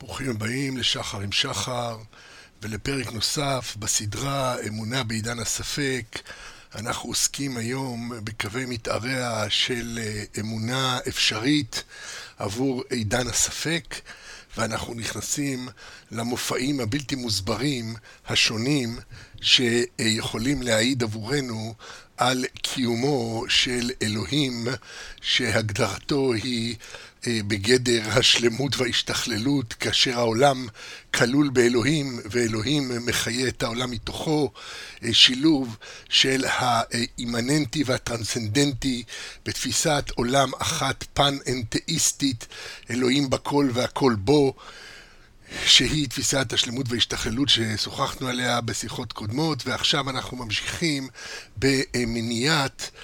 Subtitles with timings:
[0.00, 1.98] ברוכים הבאים לשחר עם שחר
[2.62, 6.18] ולפרק נוסף בסדרה אמונה בעידן הספק.
[6.74, 11.84] אנחנו עוסקים היום בקווי מתאריה של אה, אמונה אפשרית
[12.38, 13.94] עבור עידן הספק,
[14.56, 15.68] ואנחנו נכנסים
[16.10, 17.94] למופעים הבלתי מוסברים
[18.28, 18.98] השונים
[19.40, 21.74] שיכולים להעיד עבורנו
[22.16, 24.66] על קיומו של אלוהים
[25.20, 26.76] שהגדרתו היא
[27.26, 30.68] בגדר השלמות וההשתכללות, כאשר העולם
[31.14, 34.50] כלול באלוהים ואלוהים מחיה את העולם מתוכו,
[35.04, 35.76] אה, שילוב
[36.08, 39.02] של האימננטי והטרנסצנדנטי
[39.46, 42.46] בתפיסת עולם אחת פן-אנתאיסטית,
[42.90, 44.54] אלוהים בכל והכל בו.
[45.66, 51.08] שהיא תפיסת השלמות וההשתכללות ששוחחנו עליה בשיחות קודמות, ועכשיו אנחנו ממשיכים
[51.56, 52.98] במניעת אה,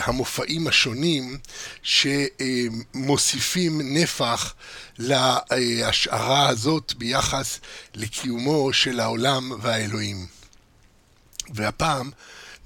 [0.00, 1.38] המופעים השונים
[1.82, 4.54] שמוסיפים נפח
[4.98, 7.60] להשערה הזאת ביחס
[7.94, 10.26] לקיומו של העולם והאלוהים.
[11.54, 12.10] והפעם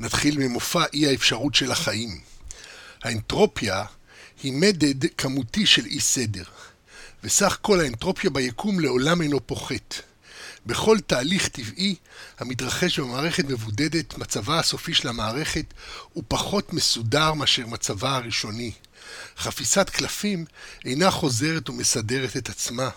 [0.01, 2.21] נתחיל ממופע אי האפשרות של החיים.
[3.03, 3.85] האנטרופיה
[4.43, 6.45] היא מדד כמותי של אי סדר.
[7.25, 9.95] וסך כל האנטרופיה ביקום לעולם אינו פוחת.
[10.69, 11.95] בכל תהליך טבעי
[12.39, 15.75] המתרחש במערכת מבודדת, מצבה הסופי של המערכת
[16.13, 18.73] הוא פחות מסודר מאשר מצבה הראשוני.
[19.39, 20.45] חפיסת קלפים
[20.85, 22.91] אינה חוזרת ומסדרת את עצמה.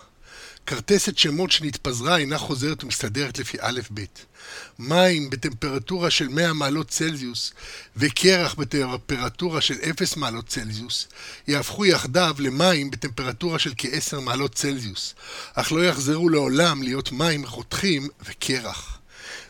[0.66, 4.02] כרטסת שמות שנתפזרה אינה חוזרת ומסתדרת לפי א'-ב'.
[4.80, 7.54] מים בטמפרטורה של 100 מעלות צלזיוס
[7.98, 11.08] וקרח בטמפרטורה של 0 מעלות צלזיוס
[11.48, 15.14] יהפכו יחדיו למים בטמפרטורה של כ-10 מעלות צלזיוס,
[15.54, 19.00] אך לא יחזרו לעולם להיות מים רותחים וקרח.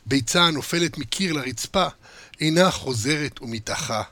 [0.06, 1.88] ביצה הנופלת מקיר לרצפה
[2.42, 4.04] אינה חוזרת ומתאחה,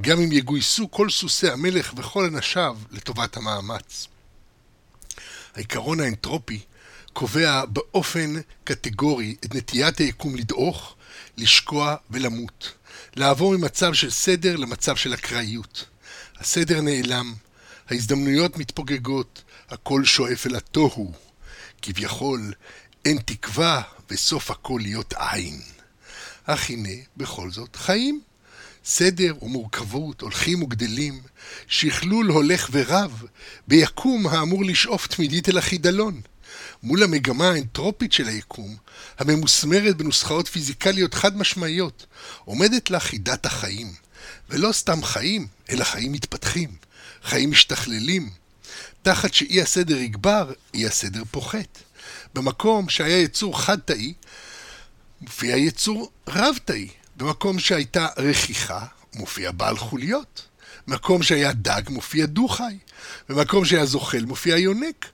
[0.00, 4.08] גם אם יגויסו כל סוסי המלך וכל אנשיו לטובת המאמץ.
[5.58, 6.60] העיקרון האנטרופי
[7.12, 10.96] קובע באופן קטגורי את נטיית היקום לדעוך,
[11.36, 12.72] לשקוע ולמות,
[13.16, 15.84] לעבור ממצב של סדר למצב של אקראיות.
[16.36, 17.34] הסדר נעלם,
[17.90, 21.12] ההזדמנויות מתפוגגות, הכל שואף אל התוהו.
[21.82, 22.52] כביכול,
[23.04, 25.60] אין תקווה וסוף הכל להיות עין.
[26.44, 28.20] אך הנה, בכל זאת, חיים.
[28.90, 31.20] סדר ומורכבות הולכים וגדלים,
[31.66, 33.22] שכלול הולך ורב,
[33.66, 36.20] ביקום האמור לשאוף תמידית אל החידלון.
[36.82, 38.76] מול המגמה האנטרופית של היקום,
[39.18, 42.06] הממוסמרת בנוסחאות פיזיקליות חד משמעיות,
[42.44, 43.92] עומדת לה חידת החיים.
[44.50, 46.70] ולא סתם חיים, אלא חיים מתפתחים,
[47.22, 48.30] חיים משתכללים.
[49.02, 51.78] תחת שאי הסדר יגבר, אי הסדר פוחת.
[52.34, 54.14] במקום שהיה יצור חד-תאי,
[55.20, 56.88] מופיע יצור רב-תאי.
[57.18, 60.46] במקום שהייתה רכיכה, מופיע בעל חוליות.
[60.86, 62.78] במקום שהיה דג, מופיע דו-חי.
[63.28, 65.06] במקום שהיה זוחל, מופיע יונק.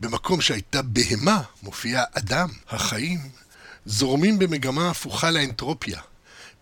[0.00, 2.48] במקום שהייתה בהמה, מופיע אדם.
[2.68, 3.18] החיים
[3.86, 6.00] זורמים במגמה הפוכה לאנטרופיה.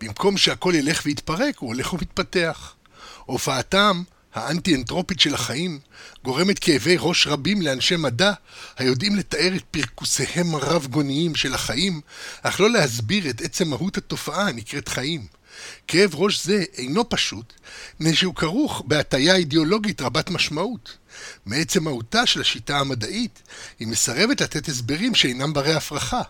[0.01, 2.75] במקום שהכל ילך ויתפרק, הוא הולך ומתפתח.
[3.25, 4.03] הופעתם
[4.35, 5.79] האנטי-אנטרופית של החיים
[6.25, 8.33] גורמת כאבי ראש רבים לאנשי מדע
[8.79, 12.01] היודעים לתאר את פרכוסיהם הרב-גוניים של החיים,
[12.43, 15.27] אך לא להסביר את עצם מהות התופעה הנקראת חיים.
[15.89, 17.53] כאב ראש זה אינו פשוט,
[18.01, 20.97] מפני שהוא כרוך בהטייה אידיאולוגית רבת משמעות.
[21.47, 23.43] מעצם מהותה של השיטה המדעית,
[23.79, 26.23] היא מסרבת לתת הסברים שאינם ברי הפרחה,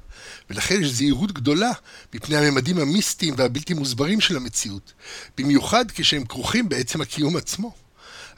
[0.50, 1.70] ולכן יש זהירות גדולה
[2.14, 4.92] מפני הממדים המיסטיים והבלתי מוסברים של המציאות,
[5.38, 7.74] במיוחד כשהם כרוכים בעצם הקיום עצמו.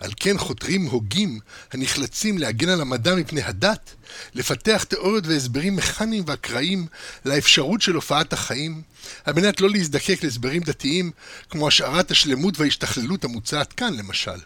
[0.03, 1.41] על כן חותרים הוגים
[1.73, 3.95] הנחלצים להגן על המדע מפני הדת,
[4.35, 6.87] לפתח תיאוריות והסברים מכניים ואקראיים
[7.25, 8.83] לאפשרות של הופעת החיים,
[9.25, 11.11] על מנת לא להזדקק להסברים דתיים
[11.51, 14.39] כמו השארת השלמות וההשתכללות המוצעת כאן למשל.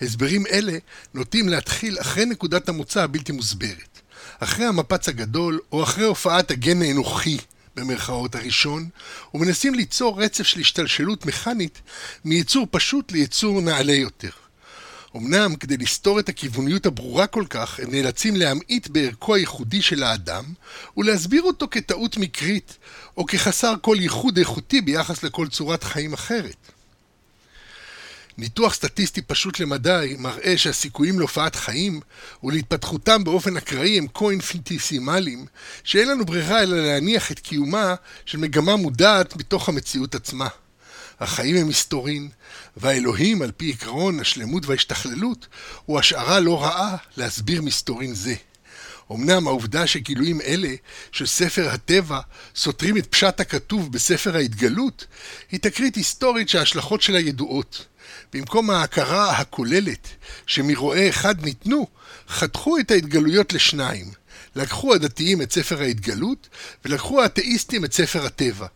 [0.00, 0.78] הסברים אלה
[1.14, 4.00] נוטים להתחיל אחרי נקודת המוצא הבלתי מוסברת,
[4.38, 7.38] אחרי המפץ הגדול או אחרי הופעת הגן האנוכי
[7.76, 8.88] במרכאות הראשון,
[9.34, 11.80] ומנסים ליצור רצף של השתלשלות מכנית
[12.24, 14.30] מיצור פשוט ליצור נעלה יותר.
[15.18, 20.44] אמנם כדי לסתור את הכיווניות הברורה כל כך, הם נאלצים להמעיט בערכו הייחודי של האדם,
[20.96, 22.76] ולהסביר אותו כטעות מקרית,
[23.16, 26.56] או כחסר כל ייחוד איכותי ביחס לכל צורת חיים אחרת.
[28.38, 32.00] ניתוח סטטיסטי פשוט למדי מראה שהסיכויים להופעת חיים
[32.44, 35.46] ולהתפתחותם באופן אקראי הם כה אינפיניטיסימליים,
[35.84, 37.94] שאין לנו ברירה אלא להניח את קיומה
[38.26, 40.48] של מגמה מודעת מתוך המציאות עצמה.
[41.20, 42.28] החיים הם מסתורין,
[42.76, 45.46] והאלוהים, על פי עקרון השלמות וההשתכללות,
[45.86, 48.34] הוא השערה לא רעה להסביר מסתורין זה.
[49.12, 50.74] אמנם העובדה שגילויים אלה
[51.12, 52.20] של ספר הטבע
[52.56, 55.06] סותרים את פשט הכתוב בספר ההתגלות,
[55.50, 57.86] היא תקרית היסטורית שההשלכות שלה ידועות.
[58.32, 60.08] במקום ההכרה הכוללת
[60.46, 61.86] שמרועה אחד ניתנו,
[62.28, 64.17] חתכו את ההתגלויות לשניים.
[64.58, 66.48] לקחו הדתיים את ספר ההתגלות,
[66.84, 68.66] ולקחו האתאיסטים את ספר הטבע,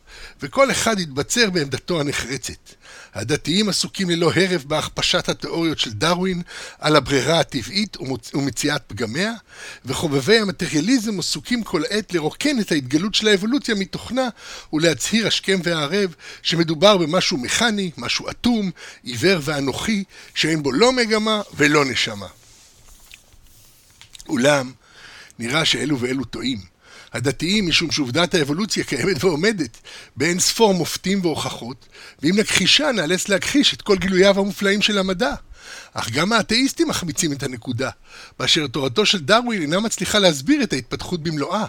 [0.43, 2.75] וכל אחד התבצר בעמדתו הנחרצת.
[3.15, 6.43] הדתיים עסוקים ללא הרף בהכפשת התיאוריות של דרווין
[6.79, 7.97] על הברירה הטבעית
[8.35, 9.33] ומציאת פגמיה,
[9.85, 14.29] וחובבי המטריאליזם עסוקים כל עת לרוקן את ההתגלות של האבולוציה מתוכנה
[14.73, 18.71] ולהצהיר השכם והערב שמדובר במשהו מכני, משהו אטום,
[19.03, 20.05] עיוור ואנוכי,
[20.35, 22.27] שאין בו לא מגמה ולא נשמה.
[24.29, 24.73] אולם,
[25.43, 26.59] נראה שאלו ואלו טועים.
[27.13, 29.79] הדתיים, משום שעובדת האבולוציה קיימת ועומדת
[30.17, 31.87] באין ספור מופתים והוכחות,
[32.23, 35.35] ואם נכחישה נאלץ להכחיש את כל גילוייו המופלאים של המדע.
[35.93, 37.91] אך גם האתאיסטים מחמיצים את הנקודה,
[38.39, 41.65] באשר תורתו של דרווין אינה מצליחה להסביר את ההתפתחות במלואה.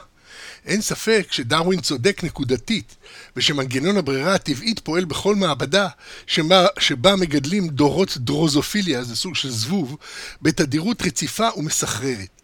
[0.66, 2.96] אין ספק שדרווין צודק נקודתית,
[3.36, 5.88] ושמנגנון הברירה הטבעית פועל בכל מעבדה
[6.28, 9.98] שבה, שבה מגדלים דורות דרוזופיליה, זה סוג של זבוב,
[10.42, 12.43] בתדירות רציפה ומסחררת.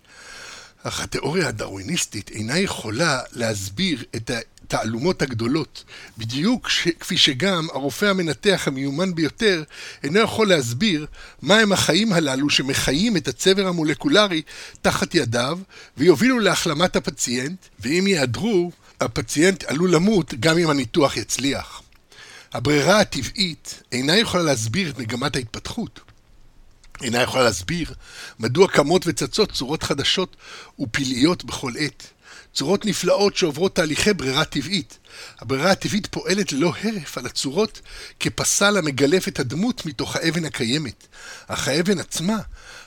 [0.84, 4.32] אך התיאוריה הדרוויניסטית אינה יכולה להסביר את
[4.64, 5.84] התעלומות הגדולות,
[6.18, 6.88] בדיוק ש...
[7.00, 9.64] כפי שגם הרופא המנתח המיומן ביותר
[10.04, 11.06] אינו יכול להסביר
[11.42, 14.42] מהם החיים הללו שמחיים את הצבר המולקולרי
[14.82, 15.60] תחת ידיו
[15.98, 18.72] ויובילו להחלמת הפציינט, ואם ייעדרו,
[19.02, 21.82] הפציינט עלול למות גם אם הניתוח יצליח.
[22.54, 26.09] הברירה הטבעית אינה יכולה להסביר את מגמת ההתפתחות.
[27.02, 27.94] אינה יכולה להסביר
[28.40, 30.36] מדוע קמות וצצות צורות חדשות
[30.80, 32.04] ופלאיות בכל עת.
[32.54, 34.98] צורות נפלאות שעוברות תהליכי ברירה טבעית.
[35.40, 37.82] הברירה הטבעית פועלת ללא הרף על הצורות
[38.20, 41.08] כפסל המגלף את הדמות מתוך האבן הקיימת.
[41.48, 42.38] אך האבן עצמה,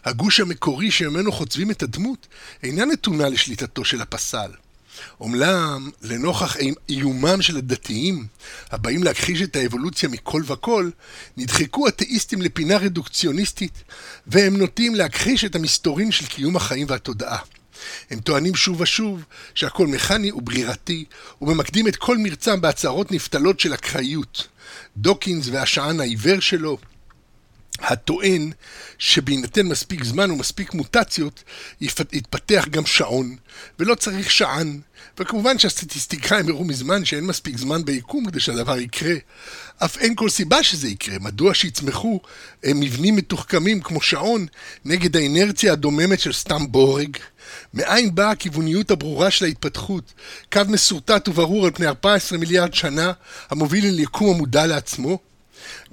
[0.05, 2.27] הגוש המקורי שממנו חוצבים את הדמות,
[2.63, 4.51] אינה נתונה לשליטתו של הפסל.
[5.21, 6.57] אומנם, לנוכח
[6.89, 8.27] איומם של הדתיים,
[8.71, 10.91] הבאים להכחיש את האבולוציה מכל וכל,
[11.37, 13.85] נדחקו אתאיסטים לפינה רדוקציוניסטית,
[14.27, 17.39] והם נוטים להכחיש את המסתורין של קיום החיים והתודעה.
[18.11, 19.25] הם טוענים שוב ושוב
[19.55, 21.05] שהכל מכני וברירתי,
[21.43, 24.49] וממקדים את כל מרצם בהצהרות נפתלות של אקראיות.
[24.97, 26.79] דוקינס והשען העיוור שלו,
[27.83, 28.51] הטוען
[28.99, 31.43] שבהינתן מספיק זמן ומספיק מוטציות,
[32.13, 33.37] יתפתח גם שעון,
[33.79, 34.81] ולא צריך שען.
[35.19, 39.15] וכמובן שהסטטיסטיקאים הראו מזמן שאין מספיק זמן ביקום כדי שהדבר יקרה.
[39.85, 41.19] אף אין כל סיבה שזה יקרה.
[41.21, 42.21] מדוע שיצמחו
[42.65, 44.47] אה, מבנים מתוחכמים כמו שעון
[44.85, 47.17] נגד האינרציה הדוממת של סתם בורג?
[47.75, 50.13] מאין באה הכיווניות הברורה של ההתפתחות?
[50.53, 53.13] קו מסורטט וברור על פני 14 מיליארד שנה,
[53.51, 55.19] המוביל אל יקום המודע לעצמו?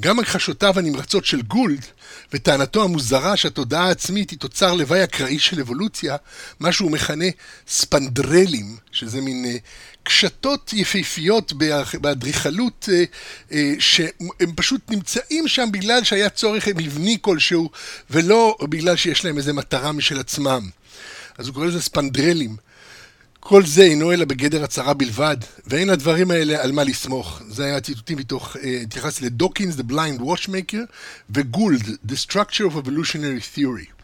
[0.02, 1.86] גם הכחשותיו הנמרצות של גולד,
[2.34, 6.16] וטענתו המוזרה שהתודעה העצמית היא תוצר לוואי אקראי של אבולוציה,
[6.60, 7.26] מה שהוא מכנה
[7.68, 9.60] ספנדרלים, שזה מין uh,
[10.04, 11.54] קשתות יפהפיות
[12.02, 17.70] באדריכלות, uh, uh, שהם פשוט נמצאים שם בגלל שהיה צורך מבני כלשהו,
[18.10, 20.70] ולא בגלל שיש להם איזה מטרה משל עצמם.
[21.38, 22.69] אז הוא קורא לזה ספנדרלים.
[23.40, 25.38] כל זה אינו אלא בגדר הצהרה בלבד,
[25.68, 27.42] ואין הדברים האלה על מה לסמוך.
[27.50, 30.92] זה היה ציטוטים מתוך, אה, התייחס לדוקינס, The Blind Watchmaker,
[31.30, 34.00] וגולד, The Structure of Evolutionary Theory.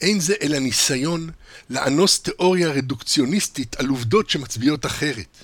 [0.00, 1.30] אין זה אלא ניסיון
[1.70, 5.36] לאנוס תיאוריה רדוקציוניסטית על עובדות שמצביעות אחרת.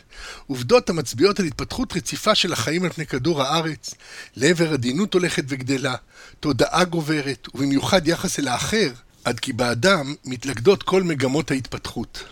[0.47, 3.95] עובדות המצביעות על התפתחות רציפה של החיים על פני כדור הארץ,
[4.37, 5.95] לעבר עדינות הולכת וגדלה,
[6.41, 8.89] תודעה גוברת, ובמיוחד יחס אל האחר,
[9.25, 12.25] עד כי באדם מתלכדות כל מגמות ההתפתחות.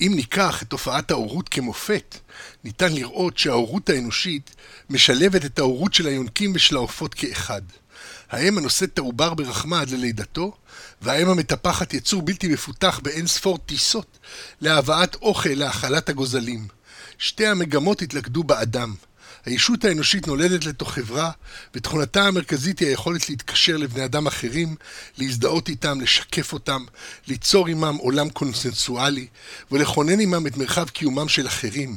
[0.00, 2.16] אם ניקח את תופעת ההורות כמופת,
[2.64, 4.54] ניתן לראות שההורות האנושית
[4.90, 7.62] משלבת את ההורות של היונקים ושל העופות כאחד.
[8.30, 10.56] האם הנושאת את העובר ברחמה עד ללידתו,
[11.02, 14.18] והאם המטפחת יצור בלתי מפותח באין ספור טיסות
[14.60, 16.68] להבאת אוכל להאכלת הגוזלים.
[17.18, 18.94] שתי המגמות התלכדו באדם.
[19.46, 21.30] הישות האנושית נולדת לתוך חברה,
[21.74, 24.76] ותכונתה המרכזית היא היכולת להתקשר לבני אדם אחרים,
[25.18, 26.84] להזדהות איתם, לשקף אותם,
[27.26, 29.26] ליצור עמם עולם קונסנסואלי,
[29.70, 31.96] ולכונן עמם את מרחב קיומם של אחרים.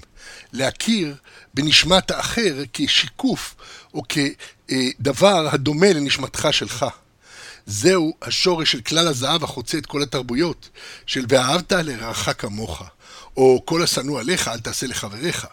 [0.53, 1.15] להכיר
[1.53, 3.55] בנשמת האחר כשיקוף
[3.93, 6.85] או כדבר הדומה לנשמתך שלך.
[7.65, 10.69] זהו השורש של כלל הזהב החוצה את כל התרבויות,
[11.05, 12.83] של ואהבת לרעך כמוך,
[13.37, 15.47] או כל השנוא עליך אל תעשה לחבריך.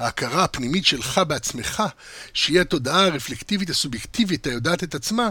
[0.00, 1.82] ההכרה הפנימית שלך בעצמך,
[2.34, 5.28] שהיא התודעה הרפלקטיבית הסובייקטיבית היודעת את עצמה,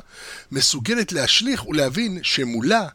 [0.51, 2.87] מסוגלת להשליך ולהבין שמולה,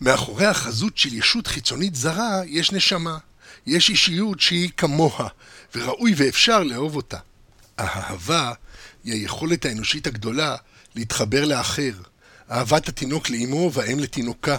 [0.00, 3.18] מאחורי החזות של ישות חיצונית זרה, יש נשמה.
[3.66, 5.28] יש אישיות שהיא כמוה,
[5.74, 7.18] וראוי ואפשר לאהוב אותה.
[7.78, 8.52] האהבה
[9.04, 10.56] היא היכולת האנושית הגדולה
[10.94, 11.92] להתחבר לאחר.
[12.50, 14.56] אהבת התינוק לאמו והאם לתינוקה.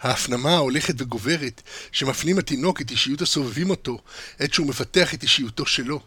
[0.00, 3.98] ההפנמה ההולכת וגוברת שמפנים התינוק את אישיות הסובבים אותו
[4.38, 6.00] עת שהוא מפתח את אישיותו שלו.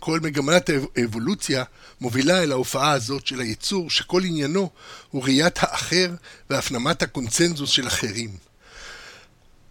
[0.00, 1.64] כל מגמת האבולוציה
[2.00, 4.70] מובילה אל ההופעה הזאת של היצור שכל עניינו
[5.10, 6.10] הוא ראיית האחר
[6.50, 8.53] והפנמת הקונצנזוס של אחרים.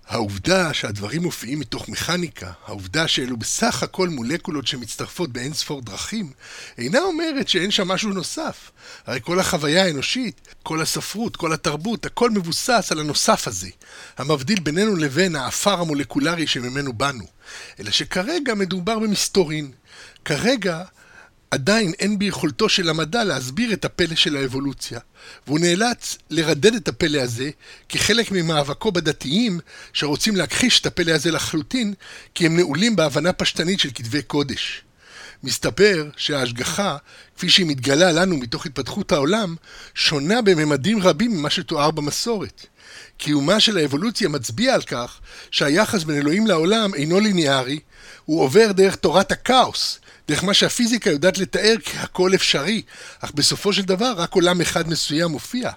[0.07, 6.31] העובדה שהדברים מופיעים מתוך מכניקה, העובדה שאלו בסך הכל מולקולות שמצטרפות באין ספור דרכים,
[6.77, 8.71] אינה אומרת שאין שם משהו נוסף.
[9.05, 13.69] הרי כל החוויה האנושית, כל הספרות, כל התרבות, הכל מבוסס על הנוסף הזה,
[14.17, 17.25] המבדיל בינינו לבין האפר המולקולרי שממנו באנו.
[17.79, 19.71] אלא שכרגע מדובר במסתורין.
[20.25, 20.83] כרגע
[21.53, 24.99] עדיין אין ביכולתו של המדע להסביר את הפלא של האבולוציה,
[25.47, 27.49] והוא נאלץ לרדד את הפלא הזה
[27.89, 29.59] כחלק ממאבקו בדתיים
[29.93, 31.93] שרוצים להכחיש את הפלא הזה לחלוטין
[32.35, 34.81] כי הם נעולים בהבנה פשטנית של כתבי קודש.
[35.43, 36.97] מסתבר שההשגחה,
[37.37, 39.55] כפי שהיא מתגלה לנו מתוך התפתחות העולם,
[39.95, 42.65] שונה בממדים רבים ממה שתואר במסורת.
[43.17, 45.19] קיומה של האבולוציה מצביע על כך
[45.51, 47.79] שהיחס בין אלוהים לעולם אינו ליניארי,
[48.25, 52.81] הוא עובר דרך תורת הכאוס, דרך מה שהפיזיקה יודעת לתאר כהכל אפשרי,
[53.19, 55.71] אך בסופו של דבר רק עולם אחד מסוים מופיע.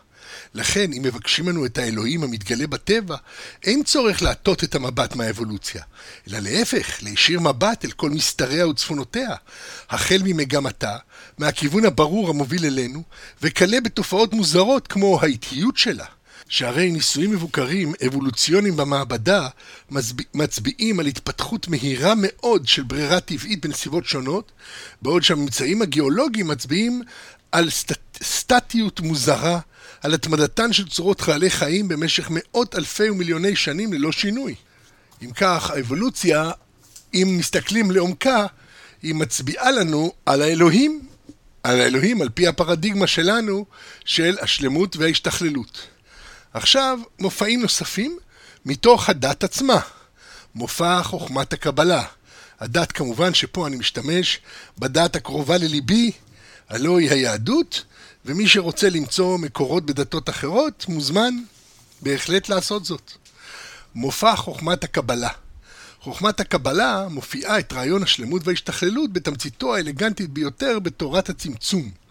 [0.55, 3.17] לכן, אם מבקשים לנו את האלוהים המתגלה בטבע,
[3.65, 5.83] אין צורך להטות את המבט מהאבולוציה,
[6.29, 9.35] אלא להפך, להישיר מבט אל כל מסתריה וצפונותיה,
[9.91, 10.97] החל ממגמתה,
[11.39, 13.03] מהכיוון הברור המוביל אלינו,
[13.43, 16.16] וכלה בתופעות מוזרות כמו האיטיות שלה.
[16.49, 19.49] שהרי ניסויים מבוקרים, אבולוציוניים במעבדה,
[20.35, 24.53] מצביעים על התפתחות מהירה מאוד של ברירה טבעית בנסיבות שונות,
[25.03, 27.03] בעוד שהממצאים הגיאולוגיים מצביעים
[27.53, 29.61] על סטט, סטטיות מוזרה,
[30.03, 34.55] על התמדתן של צורות חיילי חיים במשך מאות אלפי ומיליוני שנים ללא שינוי.
[35.23, 36.51] אם כך, האבולוציה,
[37.15, 38.47] אם מסתכלים לעומקה,
[39.03, 41.07] היא מצביעה לנו על האלוהים,
[41.63, 43.65] על האלוהים על פי הפרדיגמה שלנו
[44.05, 45.96] של השלמות וההשתכללות.
[46.57, 48.19] עכשיו, מופעים נוספים
[48.67, 49.81] מתוך הדת עצמה.
[50.55, 52.05] מופע חוכמת הקבלה.
[52.61, 54.41] הדת כמובן שפה אני משתמש
[54.79, 56.13] בדת הקרובה לליבי,
[56.69, 57.85] הלא היא היהדות,
[58.25, 61.35] ומי שרוצה למצוא מקורות בדתות אחרות, מוזמן
[62.03, 63.13] בהחלט לעשות זאת.
[63.95, 65.31] מופע חוכמת הקבלה.
[66.01, 72.06] חוכמת הקבלה מופיעה את רעיון השלמות וההשתכללות בתמציתו האלגנטית ביותר בתורת הצמצום.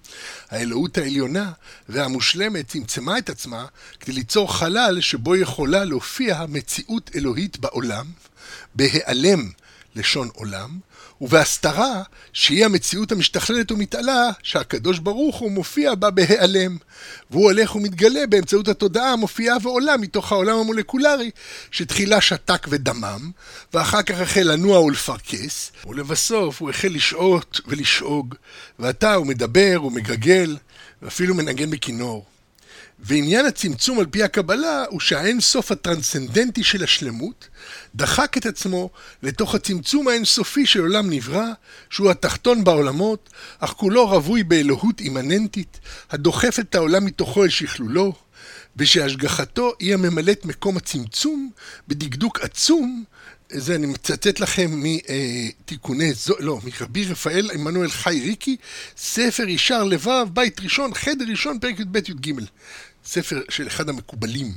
[0.49, 1.51] האלוהות העליונה
[1.89, 3.65] והמושלמת צמצמה את עצמה
[3.99, 8.05] כדי ליצור חלל שבו יכולה להופיע מציאות אלוהית בעולם,
[8.75, 9.49] בהיעלם
[9.95, 10.79] לשון עולם,
[11.21, 16.77] ובהסתרה שהיא המציאות המשתכללת ומתעלה שהקדוש ברוך הוא מופיע בה בהיעלם.
[17.31, 21.31] והוא הולך ומתגלה באמצעות התודעה המופיעה ועולה מתוך העולם המולקולרי
[21.71, 23.31] שתחילה שתק ודמם,
[23.73, 28.35] ואחר כך החל לנוע ולפרכס, ולבסוף הוא החל לשהות ולשאוג,
[28.79, 30.57] ועתה הוא מדבר ומגגל,
[31.01, 32.25] ואפילו מנגן בכינור.
[32.99, 37.49] ועניין הצמצום על פי הקבלה הוא שהאין סוף הטרנסצנדנטי של השלמות
[37.95, 38.89] דחק את עצמו
[39.23, 41.47] לתוך הצמצום האינסופי של עולם נברא,
[41.89, 45.79] שהוא התחתון בעולמות, אך כולו רווי באלוהות אימננטית,
[46.11, 48.13] הדוחף את העולם מתוכו אל שכלולו,
[48.77, 51.49] ושהשגחתו היא הממלאת מקום הצמצום
[51.87, 53.03] בדקדוק עצום,
[53.49, 58.57] זה אני מצטט לכם מתיקוני, זו, לא, מרבי רפאל עמנואל חי ריקי,
[58.97, 62.31] ספר ישר לבב, בית ראשון, חדר ראשון, פרק י"ב י"ג.
[63.05, 64.51] ספר של אחד המקובלים.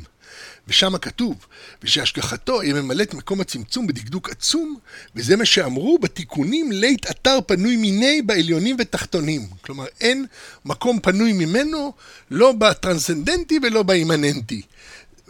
[0.69, 1.47] ושם כתוב,
[1.83, 4.77] ושהשגחתו היא ממלאת מקום הצמצום בדקדוק עצום,
[5.17, 9.47] וזה מה שאמרו בתיקונים לית אתר פנוי מיני בעליונים ותחתונים.
[9.61, 10.27] כלומר, אין
[10.65, 11.93] מקום פנוי ממנו,
[12.31, 14.63] לא בטרנסצנדנטי ולא באימננטי.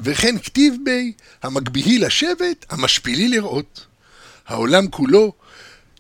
[0.00, 1.12] וכן כתיב בי,
[1.42, 3.86] המגביהי לשבת, המשפילי לראות.
[4.46, 5.32] העולם כולו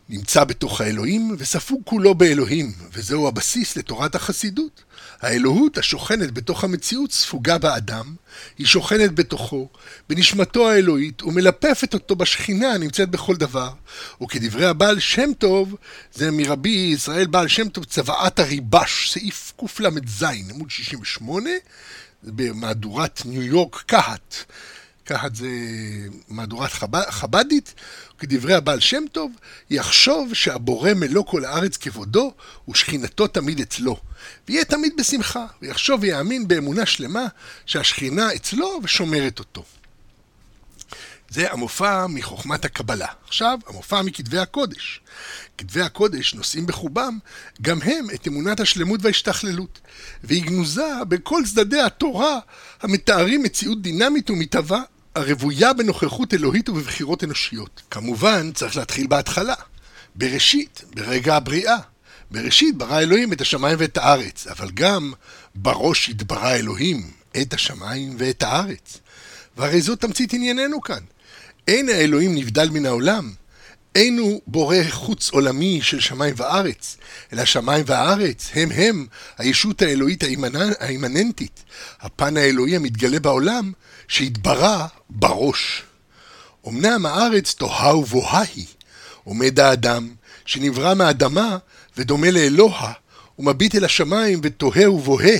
[0.08, 4.82] נמצא בתוך האלוהים וספוג כולו באלוהים, וזהו הבסיס לתורת החסידות.
[5.20, 8.14] האלוהות השוכנת בתוך המציאות ספוגה באדם,
[8.58, 9.68] היא שוכנת בתוכו,
[10.08, 13.70] בנשמתו האלוהית, ומלפפת אותו בשכינה הנמצאת בכל דבר.
[14.22, 15.74] וכדברי הבעל שם טוב,
[16.14, 21.50] זה מרבי ישראל בעל שם טוב, צוואת הריבש, סעיף קל"ז, עמוד 68,
[22.22, 24.34] במהדורת ניו יורק קהת.
[25.04, 25.48] קהת זה
[26.28, 27.74] מהדורת חב"ד, חב"דית,
[28.18, 29.32] כדברי הבעל שם טוב,
[29.70, 32.32] יחשוב שהבורא מלוא כל הארץ כבודו,
[32.68, 33.96] ושכינתו תמיד אצלו.
[34.48, 37.26] ויהיה תמיד בשמחה, ויחשוב ויאמין באמונה שלמה
[37.66, 39.64] שהשכינה אצלו ושומרת אותו.
[41.30, 43.06] זה המופע מחוכמת הקבלה.
[43.26, 45.00] עכשיו, המופע מכתבי הקודש.
[45.58, 47.18] כתבי הקודש נושאים בחובם
[47.62, 49.80] גם הם את אמונת השלמות וההשתכללות,
[50.24, 52.38] והיא גנוזה בכל צדדי התורה
[52.82, 54.82] המתארים מציאות דינמית ומתהווה,
[55.14, 57.82] הרוויה בנוכחות אלוהית ובבחירות אנושיות.
[57.90, 59.54] כמובן, צריך להתחיל בהתחלה.
[60.14, 61.76] בראשית, ברגע הבריאה.
[62.30, 65.12] בראשית ברא אלוהים את השמיים ואת הארץ, אבל גם
[65.54, 67.10] בראש התברא אלוהים
[67.42, 68.98] את השמיים ואת הארץ.
[69.56, 71.02] והרי זאת תמצית ענייננו כאן.
[71.68, 73.32] אין האלוהים נבדל מן העולם.
[73.94, 76.96] אין הוא בורא חוץ עולמי של שמיים וארץ,
[77.32, 79.06] אלא שמיים וארץ הם הם
[79.38, 80.24] הישות האלוהית
[80.80, 81.64] האימננטית,
[82.00, 83.72] הפן האלוהי המתגלה בעולם,
[84.08, 85.82] שהתברא בראש.
[86.68, 88.66] אמנם הארץ תוהה ובוהה היא.
[89.24, 90.08] עומד האדם,
[90.46, 91.58] שנברא מאדמה
[91.96, 92.92] ודומה לאלוה,
[93.38, 95.38] ומביט אל השמיים ותוהה ובוהה.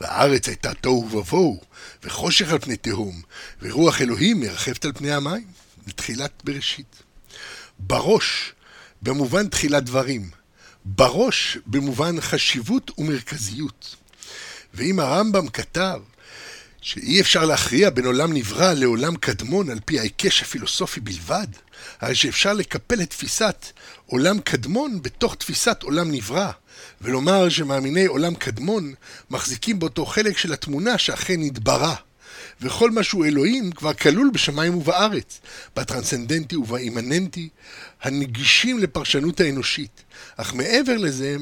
[0.00, 1.60] והארץ הייתה תוהו ובוהו,
[2.04, 3.22] וחושך על פני תהום,
[3.62, 5.59] ורוח אלוהים מרחפת על פני המים.
[5.90, 7.02] לתחילת בראשית.
[7.78, 8.52] בראש,
[9.02, 10.30] במובן תחילת דברים.
[10.84, 13.96] בראש, במובן חשיבות ומרכזיות.
[14.74, 16.00] ואם הרמב"ם כתב
[16.80, 21.46] שאי אפשר להכריע בין עולם נברא לעולם קדמון על פי ההיקש הפילוסופי בלבד,
[22.00, 23.66] הרי שאפשר לקפל את תפיסת
[24.06, 26.50] עולם קדמון בתוך תפיסת עולם נברא,
[27.00, 28.94] ולומר שמאמיני עולם קדמון
[29.30, 31.94] מחזיקים באותו חלק של התמונה שאכן נתברא.
[32.62, 35.40] וכל מה שהוא אלוהים כבר כלול בשמיים ובארץ,
[35.76, 37.48] בטרנסצנדנטי ובאימננטי,
[38.02, 40.02] הנגישים לפרשנות האנושית.
[40.36, 41.36] אך מעבר לזה,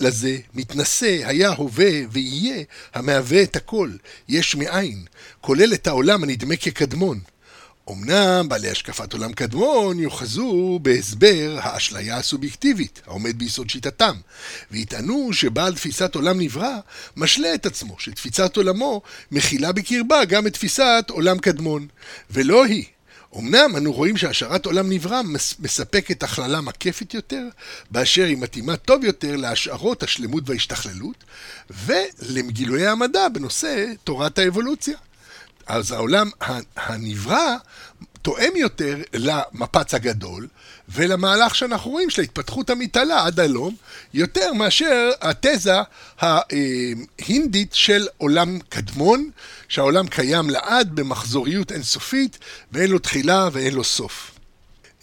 [0.00, 2.62] לזה מתנשא, היה, הווה ויהיה,
[2.94, 3.90] המהווה את הכל,
[4.28, 5.04] יש מאין,
[5.40, 7.20] כולל את העולם הנדמה כקדמון.
[7.90, 14.14] אמנם בעלי השקפת עולם קדמון יוחזו בהסבר האשליה הסובייקטיבית העומד ביסוד שיטתם,
[14.70, 16.76] ויטענו שבעל תפיסת עולם נברא
[17.16, 21.86] משלה את עצמו שתפיסת עולמו מכילה בקרבה גם את תפיסת עולם קדמון,
[22.30, 22.84] ולא היא.
[23.38, 25.22] אמנם אנו רואים שהשערת עולם נברא
[25.58, 27.42] מספקת הכללה מקפת יותר,
[27.90, 31.24] באשר היא מתאימה טוב יותר להשערות השלמות וההשתכללות,
[31.70, 34.96] ולגילויי המדע בנושא תורת האבולוציה.
[35.66, 36.30] אז העולם
[36.76, 37.56] הנברא
[38.22, 40.48] תואם יותר למפץ הגדול
[40.88, 43.74] ולמהלך שאנחנו רואים של ההתפתחות המתעלה עד הלום,
[44.14, 45.76] יותר מאשר התזה
[46.20, 49.30] ההינדית של עולם קדמון,
[49.68, 52.38] שהעולם קיים לעד במחזוריות אינסופית
[52.72, 54.30] ואין לו תחילה ואין לו סוף.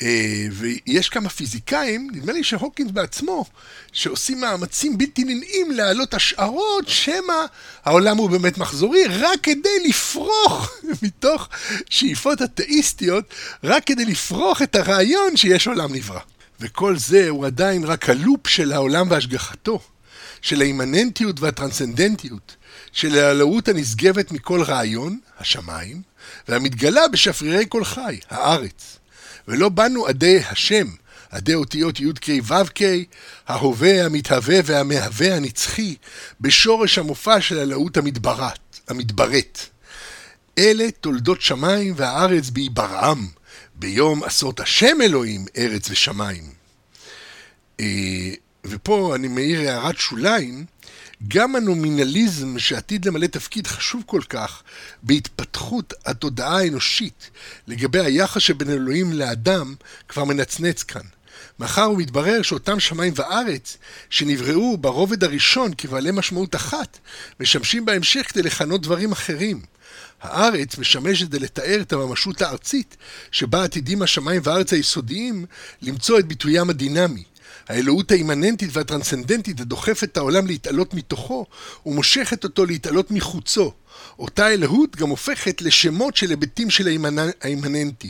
[0.02, 3.46] אה, ויש כמה פיזיקאים, נדמה לי שהוקינס בעצמו,
[3.94, 7.46] שעושים מאמצים בלתי ננעים להעלות השערות שמא
[7.86, 10.72] העולם הוא באמת מחזורי, רק כדי לפרוח
[11.04, 11.50] מתוך
[11.90, 16.20] שאיפות אתאיסטיות, רק כדי לפרוח את הרעיון שיש עולם נברא.
[16.60, 19.80] וכל זה הוא עדיין רק הלופ של העולם והשגחתו,
[20.42, 22.56] של האימננטיות והטרנסצנדנטיות,
[22.92, 26.02] של האלוהות הנשגבת מכל רעיון, השמיים,
[26.48, 28.99] והמתגלה בשפרירי כל חי, הארץ.
[29.50, 30.88] ולא באנו עדי השם,
[31.30, 32.80] עדי אותיות י"ק ו"ק,
[33.48, 35.96] ההווה, המתהווה והמהווה הנצחי,
[36.42, 39.60] בשורש המופע של הלאות המתברת, המתברט.
[40.58, 43.28] אלה תולדות שמיים והארץ בהיברעם,
[43.76, 46.44] ביום עשות השם אלוהים ארץ ושמיים.
[47.80, 47.86] אה,
[48.66, 50.66] ופה אני מעיר הערת שוליים,
[51.28, 54.64] גם הנומינליזם שעתיד למלא תפקיד חשוב כל כך
[55.04, 57.30] בהתפתחות התודעה האנושית
[57.68, 59.76] לגבי היחס שבין אלוהים לאדם
[60.08, 61.02] כבר מנצנץ כאן.
[61.60, 63.78] מאחר ומתברר שאותם שמיים וארץ,
[64.10, 66.98] שנבראו ברובד הראשון כבעלי משמעות אחת,
[67.40, 69.62] משמשים בהמשך כדי לכנות דברים אחרים.
[70.22, 72.98] הארץ משמשת כדי לתאר את הממשות הארצית,
[73.32, 75.46] שבה עתידים השמיים והארץ היסודיים
[75.82, 77.24] למצוא את ביטוים הדינמי.
[77.70, 81.46] האלוהות האימננטית והטרנסצנדנטית הדוחפת את העולם להתעלות מתוכו,
[81.86, 83.74] ומושכת אותו להתעלות מחוצו.
[84.20, 86.88] אותה אלוהות גם הופכת לשמות של היבטים של
[87.42, 88.10] האימננטי.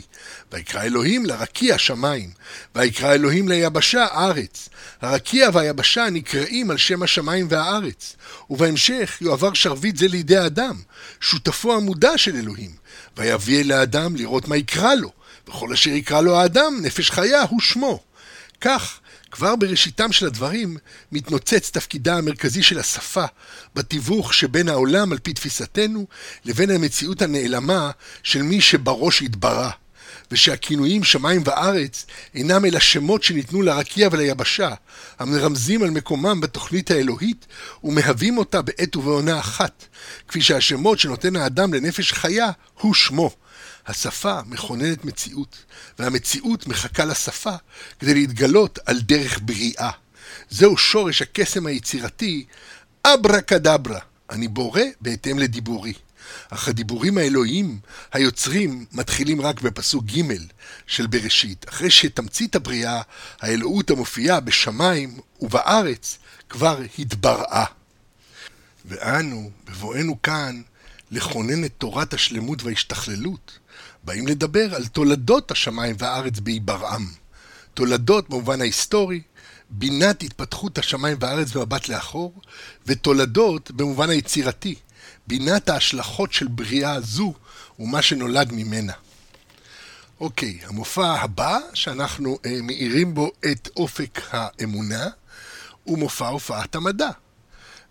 [0.52, 2.30] ויקרא אלוהים לרקיע שמיים,
[2.74, 4.68] ויקרא אלוהים ליבשה ארץ.
[5.00, 8.16] הרקיע והיבשה נקראים על שם השמיים והארץ.
[8.50, 10.76] ובהמשך יועבר שרביט זה לידי האדם,
[11.20, 12.70] שותפו המודע של אלוהים.
[13.16, 15.12] ויביא אל האדם לראות מה יקרא לו,
[15.48, 18.00] וכל אשר יקרא לו האדם, נפש חיה הוא שמו.
[18.60, 20.76] כך, כבר בראשיתם של הדברים
[21.12, 23.24] מתנוצץ תפקידה המרכזי של השפה
[23.74, 26.06] בתיווך שבין העולם על פי תפיסתנו
[26.44, 27.90] לבין המציאות הנעלמה
[28.22, 29.70] של מי שבראש התברא,
[30.30, 34.74] ושהכינויים שמיים וארץ אינם אלא שמות שניתנו לרקיע וליבשה,
[35.18, 37.46] המרמזים על מקומם בתוכנית האלוהית
[37.84, 39.84] ומהווים אותה בעת ובעונה אחת,
[40.28, 43.30] כפי שהשמות שנותן האדם לנפש חיה הוא שמו.
[43.90, 45.64] השפה מכוננת מציאות,
[45.98, 47.54] והמציאות מחכה לשפה
[47.98, 49.90] כדי להתגלות על דרך בריאה.
[50.50, 52.44] זהו שורש הקסם היצירתי,
[53.04, 53.98] אברה קדברה,
[54.30, 55.92] אני בורא בהתאם לדיבורי.
[56.50, 57.78] אך הדיבורים האלוהיים,
[58.12, 60.22] היוצרים, מתחילים רק בפסוק ג'
[60.86, 63.02] של בראשית, אחרי שתמצית הבריאה,
[63.40, 67.64] האלוהות המופיעה בשמיים ובארץ, כבר התבראה.
[68.84, 70.62] ואנו, בבואנו כאן,
[71.10, 73.58] לכונן את תורת השלמות וההשתכללות,
[74.04, 77.06] באים לדבר על תולדות השמיים והארץ בהיברעם.
[77.74, 79.20] תולדות במובן ההיסטורי,
[79.70, 82.40] בינת התפתחות השמיים והארץ במבט לאחור,
[82.86, 84.74] ותולדות במובן היצירתי,
[85.26, 87.34] בינת ההשלכות של בריאה זו
[87.78, 88.92] ומה שנולד ממנה.
[90.20, 95.08] אוקיי, המופע הבא שאנחנו אה, מאירים בו את אופק האמונה
[95.84, 97.10] הוא מופע הופעת המדע.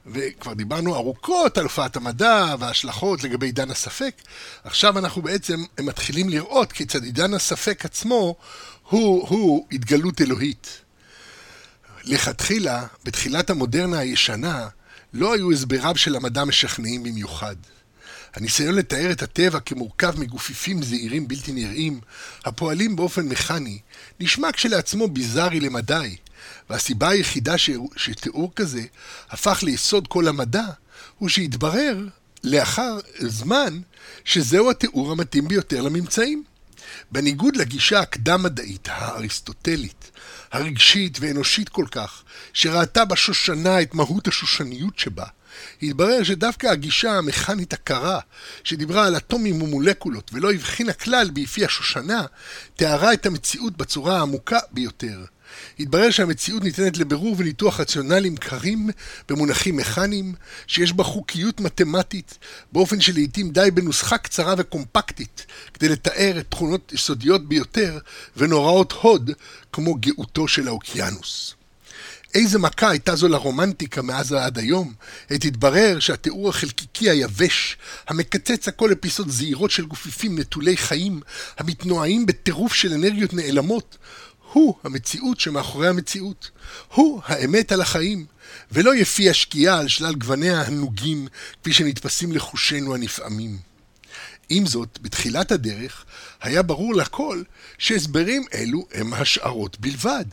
[0.05, 4.21] וכבר דיברנו ארוכות על הופעת המדע וההשלכות לגבי עידן הספק,
[4.63, 8.35] עכשיו אנחנו בעצם מתחילים לראות כיצד עידן הספק עצמו
[8.89, 10.81] הוא, הוא התגלות אלוהית.
[12.03, 14.67] לכתחילה, בתחילת המודרנה הישנה,
[15.13, 17.55] לא היו הסבריו של המדע משכנעים במיוחד.
[18.35, 21.99] הניסיון לתאר את הטבע כמורכב מגופיפים זעירים בלתי נראים,
[22.45, 23.79] הפועלים באופן מכני,
[24.19, 26.15] נשמע כשלעצמו ביזארי למדי,
[26.69, 27.69] והסיבה היחידה ש...
[27.95, 28.81] שתיאור כזה
[29.29, 30.65] הפך ליסוד כל המדע,
[31.17, 32.07] הוא שהתברר
[32.43, 33.79] לאחר זמן
[34.25, 36.43] שזהו התיאור המתאים ביותר לממצאים.
[37.11, 40.11] בניגוד לגישה הקדם-מדעית, האריסטוטלית,
[40.51, 45.25] הרגשית ואנושית כל כך, שראתה בשושנה את מהות השושניות שבה,
[45.81, 48.19] התברר שדווקא הגישה המכנית הקרה,
[48.63, 52.25] שדיברה על אטומים ומולקולות ולא הבחינה כלל ביפי השושנה,
[52.75, 55.25] תיארה את המציאות בצורה העמוקה ביותר.
[55.79, 58.89] התברר שהמציאות ניתנת לבירור וניתוח רציונליים קרים
[59.29, 60.33] במונחים מכניים,
[60.67, 62.37] שיש בה חוקיות מתמטית,
[62.71, 67.97] באופן שלעיתים די בנוסחה קצרה וקומפקטית, כדי לתאר את תכונות יסודיות ביותר
[68.37, 69.31] ונוראות הוד,
[69.71, 71.55] כמו גאותו של האוקיינוס.
[72.33, 74.93] איזה מכה הייתה זו לרומנטיקה מאז ועד היום,
[75.29, 81.21] עת התברר שהתיאור החלקיקי היבש, המקצץ הכל לפיסות זעירות של גופיפים נטולי חיים,
[81.57, 83.97] המתנועעים בטירוף של אנרגיות נעלמות,
[84.51, 86.51] הוא המציאות שמאחורי המציאות.
[86.93, 88.25] הוא האמת על החיים,
[88.71, 91.27] ולא יפי השקיעה על שלל גווניה הנוגים,
[91.61, 93.57] כפי שנתפסים לחושינו הנפעמים.
[94.49, 96.05] עם זאת, בתחילת הדרך,
[96.41, 97.43] היה ברור לכל
[97.77, 100.25] שהסברים אלו הם השערות בלבד.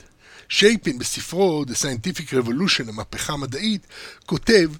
[0.48, 3.86] שייפין בספרו The Scientific Revolution, המהפכה המדעית,
[4.26, 4.70] כותב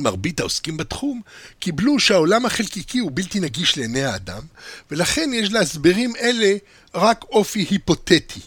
[0.00, 1.20] מרבית העוסקים בתחום
[1.58, 4.42] קיבלו שהעולם החלקיקי הוא בלתי נגיש לעיני האדם,
[4.90, 6.56] ולכן יש להסברים אלה
[6.94, 8.40] רק אופי היפותטי.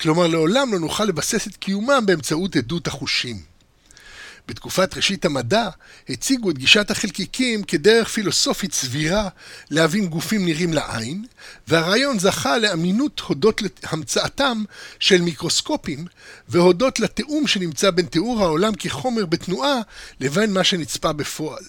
[0.00, 3.57] כלומר, לעולם לא נוכל לבסס את קיומם באמצעות עדות החושים.
[4.48, 5.68] בתקופת ראשית המדע
[6.08, 9.28] הציגו את גישת החלקיקים כדרך פילוסופית סבירה
[9.70, 11.24] להבין גופים נראים לעין,
[11.68, 14.64] והרעיון זכה לאמינות הודות להמצאתם
[14.98, 16.06] של מיקרוסקופים,
[16.48, 19.80] והודות לתיאום שנמצא בין תיאור העולם כחומר בתנועה
[20.20, 21.64] לבין מה שנצפה בפועל.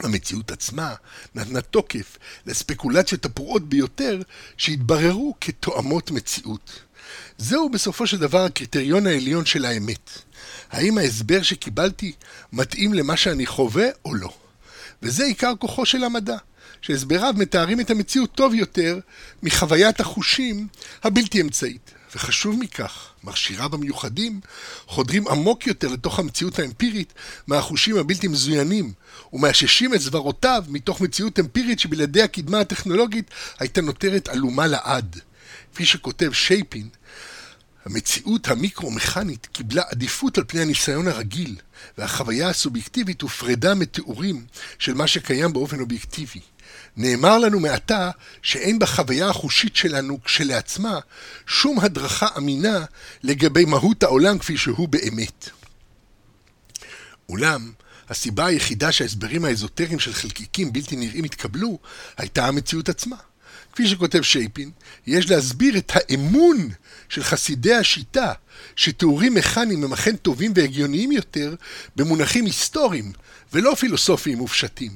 [0.00, 0.94] המציאות עצמה
[1.34, 4.22] נתנה תוקף לספקולציות הפרועות ביותר
[4.56, 6.80] שהתבררו כתואמות מציאות.
[7.38, 10.10] זהו בסופו של דבר הקריטריון העליון של האמת.
[10.72, 12.12] האם ההסבר שקיבלתי
[12.52, 14.34] מתאים למה שאני חווה או לא?
[15.02, 16.36] וזה עיקר כוחו של המדע,
[16.82, 18.98] שהסבריו מתארים את המציאות טוב יותר
[19.42, 20.66] מחוויית החושים
[21.02, 21.90] הבלתי אמצעית.
[22.14, 24.40] וחשוב מכך, מכשיריו המיוחדים
[24.86, 27.12] חודרים עמוק יותר לתוך המציאות האמפירית
[27.46, 28.92] מהחושים הבלתי מזוינים,
[29.32, 35.20] ומאששים את זוורותיו מתוך מציאות אמפירית שבלעדי הקדמה הטכנולוגית הייתה נותרת עלומה לעד.
[35.74, 36.88] כפי שכותב שייפין,
[37.84, 41.56] המציאות המיקרו-מכנית קיבלה עדיפות על פני הניסיון הרגיל,
[41.98, 44.46] והחוויה הסובייקטיבית הופרדה מתיאורים
[44.78, 46.40] של מה שקיים באופן אובייקטיבי.
[46.96, 48.10] נאמר לנו מעתה
[48.42, 50.98] שאין בחוויה החושית שלנו כשלעצמה
[51.46, 52.84] שום הדרכה אמינה
[53.22, 55.48] לגבי מהות העולם כפי שהוא באמת.
[57.28, 57.72] אולם,
[58.08, 61.78] הסיבה היחידה שההסברים האזוטריים של חלקיקים בלתי נראים התקבלו,
[62.16, 63.16] הייתה המציאות עצמה.
[63.72, 64.70] כפי שכותב שייפין,
[65.06, 66.68] יש להסביר את האמון
[67.08, 68.32] של חסידי השיטה,
[68.76, 71.54] שתיאורים מכניים הם אכן טובים והגיוניים יותר
[71.96, 73.12] במונחים היסטוריים
[73.52, 74.90] ולא פילוסופיים מופשטים.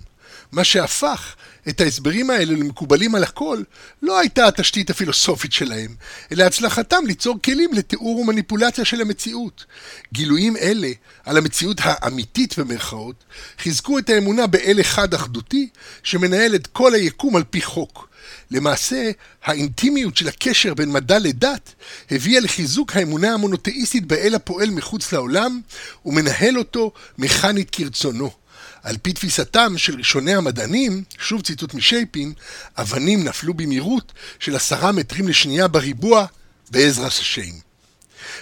[0.52, 1.34] מה שהפך
[1.68, 3.62] את ההסברים האלה למקובלים על הכל,
[4.02, 5.94] לא הייתה התשתית הפילוסופית שלהם,
[6.32, 9.64] אלא הצלחתם ליצור כלים לתיאור ומניפולציה של המציאות.
[10.12, 10.90] גילויים אלה,
[11.24, 13.24] על המציאות האמיתית במרכאות,
[13.58, 15.68] חיזקו את האמונה באל אחד אחדותי,
[16.02, 18.08] שמנהל את כל היקום על פי חוק.
[18.50, 19.10] למעשה,
[19.44, 21.74] האינטימיות של הקשר בין מדע לדת
[22.10, 25.60] הביאה לחיזוק האמונה המונותאיסטית באל הפועל מחוץ לעולם,
[26.06, 28.30] ומנהל אותו מכנית כרצונו.
[28.82, 32.32] על פי תפיסתם של ראשוני המדענים, שוב ציטוט משייפין,
[32.76, 36.26] אבנים נפלו במהירות של עשרה מטרים לשנייה בריבוע
[36.70, 37.52] בעזרת השם.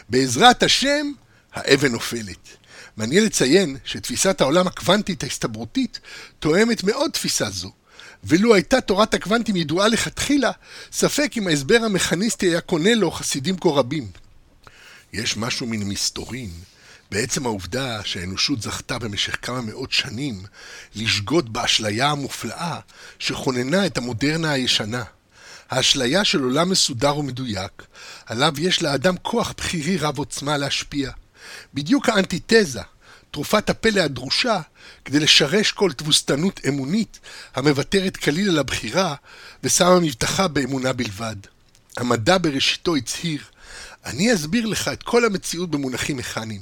[0.08, 1.12] בעזרת השם,
[1.52, 2.48] האבן נופלת.
[2.96, 6.00] מעניין לציין שתפיסת העולם הקוונטית ההסתברותית
[6.38, 7.72] תואמת מאוד תפיסה זו.
[8.24, 10.50] ולו הייתה תורת הקוונטים ידועה לכתחילה,
[10.92, 14.08] ספק אם ההסבר המכניסטי היה קונה לו חסידים כה רבים.
[15.12, 16.50] יש משהו מן מסתורין
[17.10, 20.42] בעצם העובדה שהאנושות זכתה במשך כמה מאות שנים
[20.94, 22.80] לשגות באשליה המופלאה
[23.18, 25.04] שכוננה את המודרנה הישנה.
[25.70, 27.82] האשליה של עולם מסודר ומדויק,
[28.26, 31.10] עליו יש לאדם כוח בחירי רב עוצמה להשפיע.
[31.74, 32.82] בדיוק האנטיתזה,
[33.34, 34.60] תרופת הפלא הדרושה,
[35.04, 37.20] כדי לשרש כל תבוסתנות אמונית
[37.54, 39.14] המוותרת כליל על הבחירה
[39.64, 41.36] ושמה מבטחה באמונה בלבד.
[41.96, 43.40] המדע בראשיתו הצהיר
[44.04, 46.60] אני אסביר לך את כל המציאות במונחים מכניים,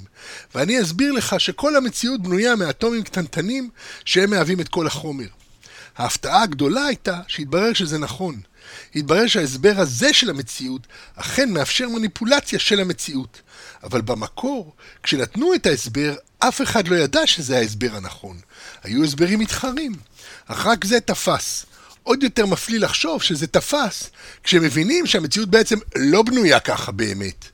[0.55, 3.71] ואני אסביר לך שכל המציאות בנויה מאטומים קטנטנים
[4.05, 5.29] שהם מהווים את כל החומר.
[5.97, 8.41] ההפתעה הגדולה הייתה שהתברר שזה נכון.
[8.95, 13.41] התברר שההסבר הזה של המציאות אכן מאפשר מניפולציה של המציאות.
[13.83, 18.37] אבל במקור, כשנתנו את ההסבר, אף אחד לא ידע שזה ההסבר הנכון.
[18.83, 19.93] היו הסברים מתחרים,
[20.47, 21.67] אך רק זה תפס.
[22.03, 24.11] עוד יותר מפליא לחשוב שזה תפס
[24.43, 27.45] כשמבינים שהמציאות בעצם לא בנויה ככה באמת.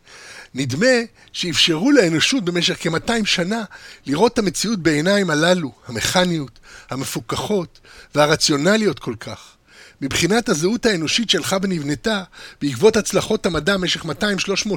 [0.55, 0.97] נדמה
[1.33, 3.65] שאפשרו לאנושות במשך כ-200 שנה
[4.07, 6.59] לראות את המציאות בעיניים הללו, המכניות,
[6.91, 7.81] המפוקחות
[8.15, 9.58] והרציונליות כל כך.
[10.01, 12.23] מבחינת הזהות האנושית שהלכה ונבנתה
[12.61, 14.09] בעקבות הצלחות המדע במשך 200-300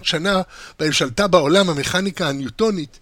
[0.04, 0.42] שנה
[0.80, 3.00] בהם שלטה בעולם המכניקה הניוטונית,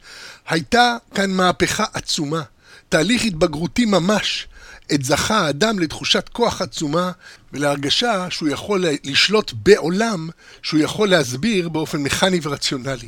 [0.49, 2.41] הייתה כאן מהפכה עצומה,
[2.89, 4.47] תהליך התבגרותי ממש,
[4.89, 7.11] עת זכה האדם לתחושת כוח עצומה
[7.53, 10.29] ולהרגשה שהוא יכול לשלוט בעולם
[10.61, 13.07] שהוא יכול להסביר באופן מכני ורציונלי.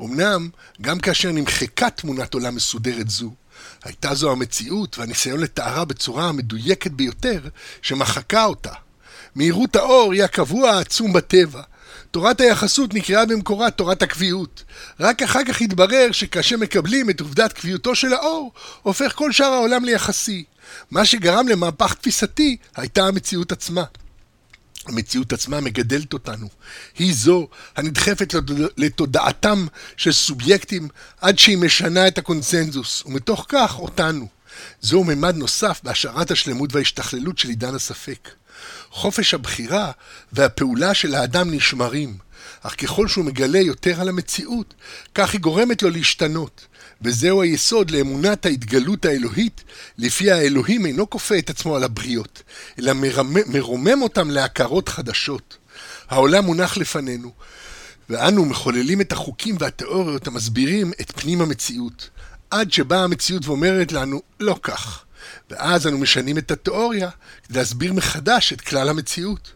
[0.00, 0.48] אמנם,
[0.80, 3.30] גם כאשר נמחקה תמונת עולם מסודרת זו,
[3.84, 7.40] הייתה זו המציאות והניסיון לתארה בצורה המדויקת ביותר
[7.82, 8.72] שמחקה אותה.
[9.34, 11.62] מהירות האור היא הקבוע העצום בטבע.
[12.10, 14.64] תורת היחסות נקראה במקורה תורת הקביעות.
[15.00, 19.84] רק אחר כך התברר שכאשר מקבלים את עובדת קביעותו של האור, הופך כל שאר העולם
[19.84, 20.44] ליחסי.
[20.90, 23.84] מה שגרם למהפך תפיסתי הייתה המציאות עצמה.
[24.88, 26.48] המציאות עצמה מגדלת אותנו.
[26.98, 28.34] היא זו הנדחפת
[28.76, 30.88] לתודעתם של סובייקטים
[31.20, 34.28] עד שהיא משנה את הקונצנזוס, ומתוך כך אותנו.
[34.80, 38.28] זהו ממד נוסף בהשארת השלמות וההשתכללות של עידן הספק.
[38.90, 39.90] חופש הבחירה
[40.32, 42.18] והפעולה של האדם נשמרים,
[42.62, 44.74] אך ככל שהוא מגלה יותר על המציאות,
[45.14, 46.66] כך היא גורמת לו להשתנות.
[47.02, 49.64] וזהו היסוד לאמונת ההתגלות האלוהית,
[49.98, 52.42] לפיה האלוהים אינו כופה את עצמו על הבריות,
[52.78, 52.92] אלא
[53.46, 55.56] מרומם אותם להכרות חדשות.
[56.08, 57.32] העולם מונח לפנינו,
[58.10, 62.10] ואנו מחוללים את החוקים והתיאוריות המסבירים את פנים המציאות,
[62.50, 65.04] עד שבאה המציאות ואומרת לנו, לא כך.
[65.50, 67.10] ואז אנו משנים את התיאוריה
[67.48, 69.52] כדי להסביר מחדש את כלל המציאות.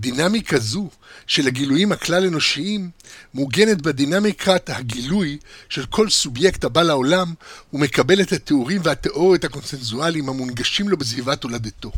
[0.00, 0.88] דינמיקה זו
[1.26, 2.90] של הגילויים הכלל אנושיים
[3.34, 7.34] מעוגנת בדינמיקת הגילוי של כל סובייקט הבא לעולם
[7.72, 11.92] ומקבל את התיאורים והתיאוריות הקונסנזואליים המונגשים לו בסביבת הולדתו.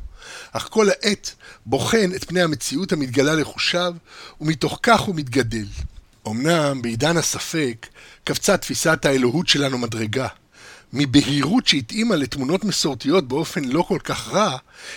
[0.53, 1.35] אך כל העת
[1.67, 3.95] בוחן את פני המציאות המתגלה לחושיו
[4.41, 5.67] ומתוך כך הוא מתגדל.
[6.29, 7.87] אמנם בעידן הספק
[8.25, 10.29] קפצה תפיסת האלוהות שלנו מדרגה.
[10.93, 14.57] מבהירות שהתאימה לתמונות מסורתיות באופן לא כל כך רע,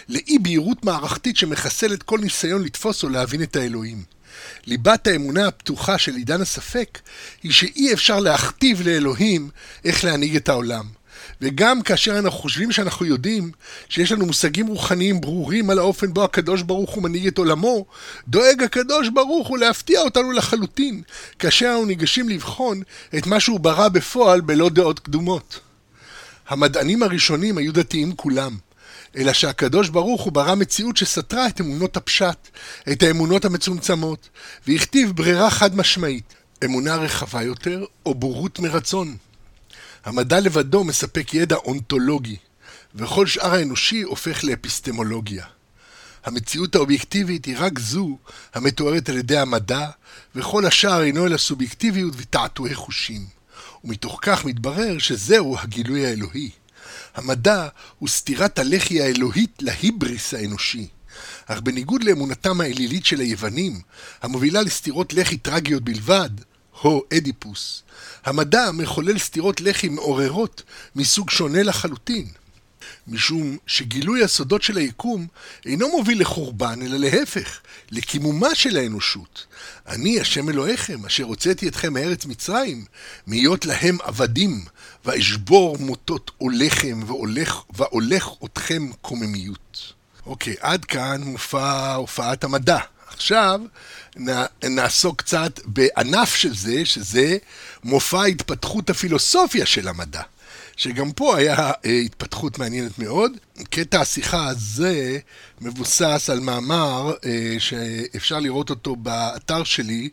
[0.09, 4.03] לאי בהירות מערכתית שמחסלת כל ניסיון לתפוס או להבין את האלוהים.
[4.65, 6.99] ליבת האמונה הפתוחה של עידן הספק
[7.43, 9.49] היא שאי אפשר להכתיב לאלוהים
[9.85, 10.85] איך להנהיג את העולם.
[11.41, 13.51] וגם כאשר אנחנו חושבים שאנחנו יודעים
[13.89, 17.85] שיש לנו מושגים רוחניים ברורים על האופן בו הקדוש ברוך הוא מנהיג את עולמו,
[18.27, 21.01] דואג הקדוש ברוך הוא להפתיע אותנו לחלוטין,
[21.39, 22.81] כאשר אנחנו ניגשים לבחון
[23.17, 25.59] את מה שהוא ברא בפועל בלא דעות קדומות.
[26.47, 28.57] המדענים הראשונים היו דתיים כולם,
[29.17, 32.47] אלא שהקדוש ברוך הוא ברא מציאות שסתרה את אמונות הפשט,
[32.91, 34.29] את האמונות המצומצמות,
[34.67, 36.33] והכתיב ברירה חד משמעית,
[36.65, 39.17] אמונה רחבה יותר או בורות מרצון.
[40.05, 42.37] המדע לבדו מספק ידע אונתולוגי,
[42.95, 45.45] וכל שאר האנושי הופך לאפיסטמולוגיה.
[46.25, 48.17] המציאות האובייקטיבית היא רק זו
[48.53, 49.89] המתוארת על ידי המדע,
[50.35, 53.25] וכל השאר אינו אלא סובייקטיביות ותעתועי חושים.
[53.83, 56.49] ומתוך כך מתברר שזהו הגילוי האלוהי.
[57.15, 57.67] המדע
[57.99, 60.87] הוא סתירת הלחי האלוהית להיבריס האנושי.
[61.45, 63.81] אך בניגוד לאמונתם האלילית של היוונים,
[64.21, 66.29] המובילה לסתירות לחי טרגיות בלבד,
[66.81, 67.83] הו אדיפוס,
[68.25, 70.63] המדע מחולל סתירות לחי מעוררות
[70.95, 72.27] מסוג שונה לחלוטין.
[73.07, 75.27] משום שגילוי הסודות של היקום
[75.65, 77.59] אינו מוביל לחורבן, אלא להפך,
[77.91, 79.45] לקימומה של האנושות.
[79.87, 82.85] אני, השם אלוהיכם, אשר הוצאתי אתכם מארץ מצרים,
[83.27, 84.65] מהיות להם עבדים,
[85.05, 89.93] ואשבור מוטות עולכם, והולך, והולך אתכם קוממיות.
[90.25, 92.79] אוקיי, עד כאן מופע הופעת המדע.
[93.07, 93.61] עכשיו
[94.63, 97.37] נעסוק קצת בענף של זה, שזה
[97.83, 100.21] מופע התפתחות הפילוסופיה של המדע.
[100.75, 103.31] שגם פה היה אה, התפתחות מעניינת מאוד.
[103.69, 105.19] קטע השיחה הזה
[105.61, 110.09] מבוסס על מאמר אה, שאפשר לראות אותו באתר שלי,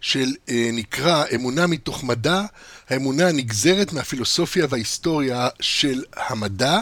[0.00, 2.42] של אה, נקרא אמונה מתוך מדע,
[2.88, 6.80] האמונה הנגזרת מהפילוסופיה וההיסטוריה של המדע.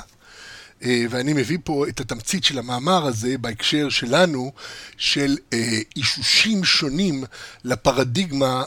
[0.85, 4.53] אה, ואני מביא פה את התמצית של המאמר הזה בהקשר שלנו,
[4.97, 7.25] של אה, אישושים שונים
[7.65, 8.65] לפרדיגמה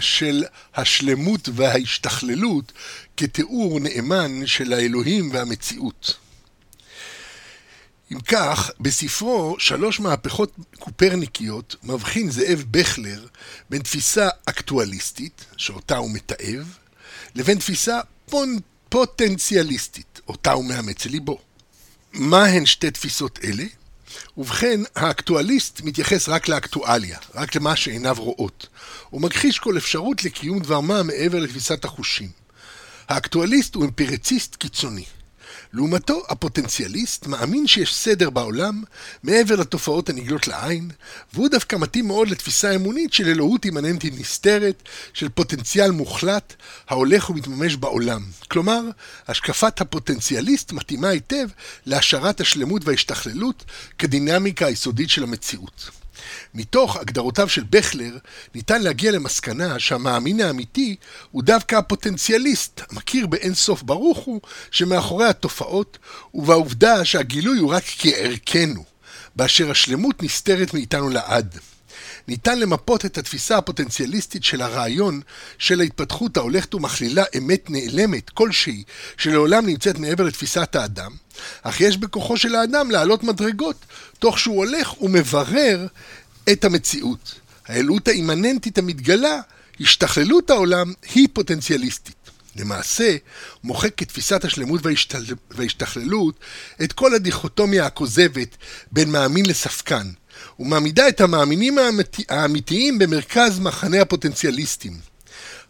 [0.00, 2.72] של השלמות וההשתכללות
[3.16, 6.14] כתיאור נאמן של האלוהים והמציאות.
[8.12, 13.26] אם כך, בספרו שלוש מהפכות קופרניקיות מבחין זאב בכלר
[13.70, 16.76] בין תפיסה אקטואליסטית, שאותה הוא מתעב,
[17.34, 18.00] לבין תפיסה
[18.30, 18.58] פונ...
[18.88, 21.38] פוטנציאליסטית, אותה הוא מאמץ ליבו.
[22.12, 23.64] מה הן שתי תפיסות אלה?
[24.36, 28.66] ובכן, האקטואליסט מתייחס רק לאקטואליה, רק למה שעיניו רואות.
[29.10, 32.45] הוא מכחיש כל אפשרות לקיום דבר מה מעבר לתפיסת החושים.
[33.08, 35.04] האקטואליסט הוא אמפירציסט קיצוני.
[35.72, 38.82] לעומתו, הפוטנציאליסט מאמין שיש סדר בעולם
[39.22, 40.90] מעבר לתופעות הנגלות לעין,
[41.34, 46.54] והוא דווקא מתאים מאוד לתפיסה אמונית של אלוהות אימננטית נסתרת, של פוטנציאל מוחלט
[46.88, 48.24] ההולך ומתממש בעולם.
[48.48, 48.82] כלומר,
[49.28, 51.48] השקפת הפוטנציאליסט מתאימה היטב
[51.86, 53.64] להשארת השלמות וההשתכללות
[53.98, 55.90] כדינמיקה היסודית של המציאות.
[56.54, 58.18] מתוך הגדרותיו של בכלר,
[58.54, 60.96] ניתן להגיע למסקנה שהמאמין האמיתי
[61.30, 65.98] הוא דווקא הפוטנציאליסט, המכיר באין סוף ברוך הוא, שמאחורי התופעות,
[66.34, 68.84] ובעובדה שהגילוי הוא רק כערכנו,
[69.36, 71.58] באשר השלמות נסתרת מאיתנו לעד.
[72.28, 75.20] ניתן למפות את התפיסה הפוטנציאליסטית של הרעיון
[75.58, 78.82] של ההתפתחות ההולכת ומכלילה אמת נעלמת כלשהי,
[79.16, 81.12] שלעולם נמצאת מעבר לתפיסת האדם,
[81.62, 83.76] אך יש בכוחו של האדם לעלות מדרגות,
[84.18, 85.86] תוך שהוא הולך ומברר
[86.52, 87.34] את המציאות.
[87.66, 89.40] האלוהות האימננטית המתגלה,
[89.80, 92.16] השתכללות העולם, היא פוטנציאליסטית.
[92.56, 93.16] למעשה,
[93.64, 94.80] מוחק כתפיסת השלמות.
[95.50, 96.38] וההשתכללות
[96.82, 98.56] את כל הדיכוטומיה הכוזבת
[98.92, 100.10] בין מאמין לספקן,
[100.58, 102.24] ומעמידה את המאמינים האמתי...
[102.28, 104.92] האמיתיים במרכז מחנה הפוטנציאליסטים.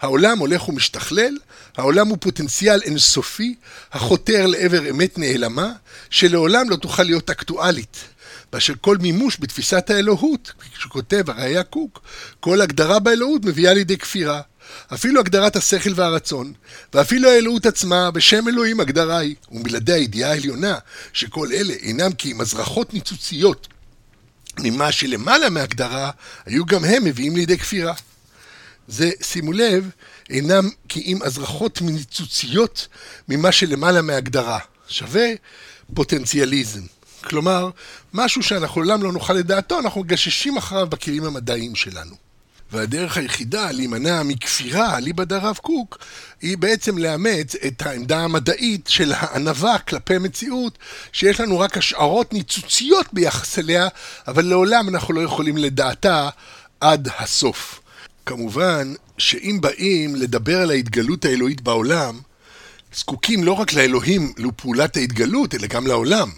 [0.00, 1.36] העולם הולך ומשתכלל,
[1.76, 3.54] העולם הוא פוטנציאל אינסופי,
[3.92, 5.72] החותר לעבר אמת נעלמה,
[6.10, 7.96] שלעולם לא תוכל להיות אקטואלית.
[8.52, 12.00] באשר כל מימוש בתפיסת האלוהות, שכותב הראייה קוק,
[12.40, 14.40] כל הגדרה באלוהות מביאה לידי כפירה.
[14.94, 16.52] אפילו הגדרת השכל והרצון,
[16.94, 20.78] ואפילו האלוהות עצמה, בשם אלוהים הגדרה היא, ומבלעדי הידיעה העליונה,
[21.12, 23.68] שכל אלה אינם כי אם הזרחות ניצוציות
[24.60, 26.10] ממה שלמעלה מהגדרה,
[26.46, 27.94] היו גם הם מביאים לידי כפירה.
[28.88, 29.90] זה, שימו לב,
[30.30, 32.88] אינם כי אם הזרחות ניצוציות
[33.28, 34.58] ממה שלמעלה מהגדרה.
[34.88, 35.26] שווה
[35.94, 36.82] פוטנציאליזם.
[37.24, 37.70] כלומר,
[38.14, 42.25] משהו שאנחנו לעולם לא נוכל לדעתו, אנחנו מגששים אחריו בכלים המדעיים שלנו.
[42.72, 45.98] והדרך היחידה להימנע מכפירה, אליבא דרב קוק,
[46.42, 50.78] היא בעצם לאמץ את העמדה המדעית של הענווה כלפי מציאות,
[51.12, 53.88] שיש לנו רק השערות ניצוציות ביחס אליה,
[54.28, 56.28] אבל לעולם אנחנו לא יכולים לדעתה
[56.80, 57.80] עד הסוף.
[58.26, 62.20] כמובן שאם באים לדבר על ההתגלות האלוהית בעולם,
[62.94, 66.30] זקוקים לא רק לאלוהים, לפעולת ההתגלות, אלא גם לעולם.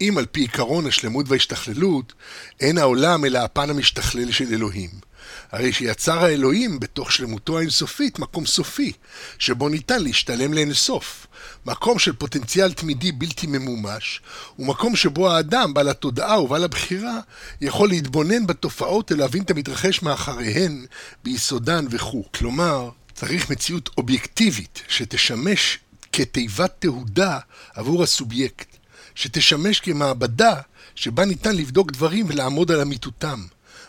[0.00, 2.12] אם על פי עקרון השלמות וההשתכללות,
[2.60, 5.05] אין העולם אלא הפן המשתכלל של אלוהים.
[5.52, 8.92] הרי שיצר האלוהים בתוך שלמותו האינסופית מקום סופי,
[9.38, 11.26] שבו ניתן להשתלם לאינסוף.
[11.66, 14.20] מקום של פוטנציאל תמידי בלתי ממומש,
[14.58, 17.20] ומקום שבו האדם, בעל התודעה ובעל הבחירה,
[17.60, 20.86] יכול להתבונן בתופעות ולהבין את המתרחש מאחריהן,
[21.24, 22.24] ביסודן וכו'.
[22.34, 25.78] כלומר, צריך מציאות אובייקטיבית שתשמש
[26.12, 27.38] כתיבת תהודה
[27.74, 28.76] עבור הסובייקט.
[29.14, 30.54] שתשמש כמעבדה
[30.94, 33.40] שבה ניתן לבדוק דברים ולעמוד על אמיתותם.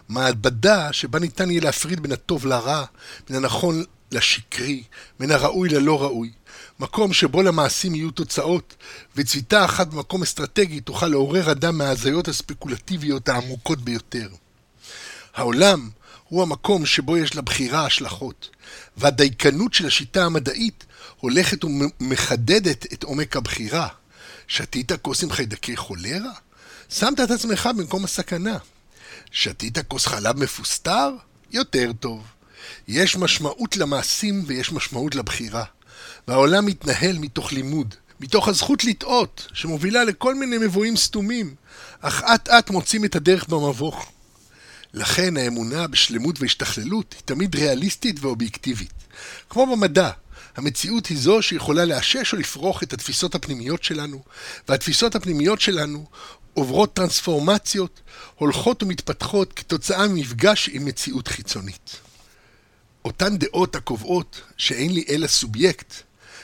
[0.10, 2.86] מעבדה שבה ניתן יהיה להפריד בין הטוב לרע,
[3.30, 4.84] בין הנכון לשקרי,
[5.20, 6.32] בין הראוי ללא ראוי.
[6.80, 8.76] מקום שבו למעשים יהיו תוצאות,
[9.16, 14.30] וצביתה אחת במקום אסטרטגי תוכל לעורר אדם מההזיות הספקולטיביות העמוקות ביותר.
[15.36, 15.90] העולם
[16.24, 18.50] הוא המקום שבו יש לבחירה השלכות,
[18.98, 20.86] והדייקנות של השיטה המדעית
[21.20, 23.88] הולכת ומחדדת את עומק הבחירה.
[24.48, 26.32] שתית כוס עם חיידקי חולרה?
[26.90, 28.58] שמת את עצמך במקום הסכנה.
[29.32, 31.10] שתית כוס חלב מפוסטר?
[31.52, 32.24] יותר טוב.
[32.88, 35.64] יש משמעות למעשים ויש משמעות לבחירה.
[36.28, 41.56] והעולם מתנהל מתוך לימוד, מתוך הזכות לטעות, שמובילה לכל מיני מבואים סתומים,
[42.02, 44.12] אך אט אט מוצאים את הדרך במבוך.
[44.94, 48.94] לכן האמונה בשלמות והשתכללות היא תמיד ריאליסטית ואובייקטיבית.
[49.50, 50.12] כמו במדע,
[50.56, 54.24] המציאות היא זו שיכולה לאשש או לפרוח את התפיסות הפנימיות שלנו,
[54.70, 56.06] והתפיסות הפנימיות שלנו
[56.58, 58.02] עוברות טרנספורמציות,
[58.36, 61.96] הולכות ומתפתחות כתוצאה ממפגש עם מציאות חיצונית.
[63.06, 65.94] אותן דעות הקובעות שאין לי אלא סובייקט,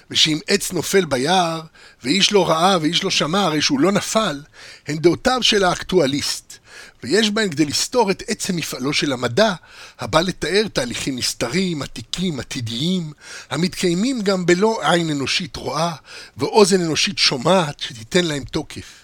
[0.09, 1.61] ושאם עץ נופל ביער,
[2.03, 4.41] ואיש לא ראה ואיש לא שמע, הרי שהוא לא נפל,
[4.87, 6.57] הן דעותיו של האקטואליסט,
[7.03, 9.53] ויש בהן כדי לסתור את עצם מפעלו של המדע,
[9.99, 13.13] הבא לתאר תהליכים נסתרים, עתיקים, עתידיים,
[13.49, 15.93] המתקיימים גם בלא עין אנושית רואה,
[16.37, 19.02] ואוזן אנושית שומעת, שתיתן להם תוקף.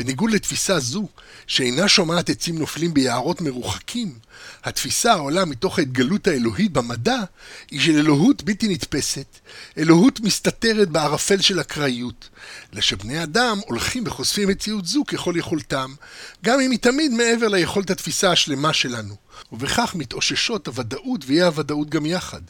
[0.00, 1.08] בניגוד לתפיסה זו,
[1.46, 4.18] שאינה שומעת עצים נופלים ביערות מרוחקים,
[4.64, 7.18] התפיסה העולה מתוך ההתגלות האלוהית במדע,
[7.70, 9.38] היא של אלוהות בלתי נתפסת,
[9.78, 12.28] אלוהות מסתתרת בערפל של אקראיות,
[12.72, 15.94] אלא שבני אדם הולכים וחושפים מציאות זו ככל יכולתם,
[16.44, 19.14] גם אם היא תמיד מעבר ליכולת התפיסה השלמה שלנו,
[19.52, 22.42] ובכך מתאוששות הוודאות ואי הוודאות גם יחד.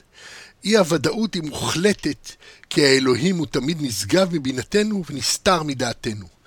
[0.65, 2.31] אי הוודאות היא מוחלטת,
[2.71, 6.40] כי האלוהים הוא תמיד נשגב מבינתנו ונסתר מדעתנו.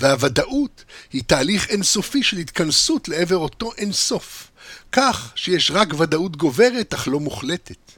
[0.00, 4.50] והוודאות היא תהליך אינסופי של התכנסות לעבר אותו אינסוף,
[4.92, 7.92] כך שיש רק ודאות גוברת אך לא מוחלטת.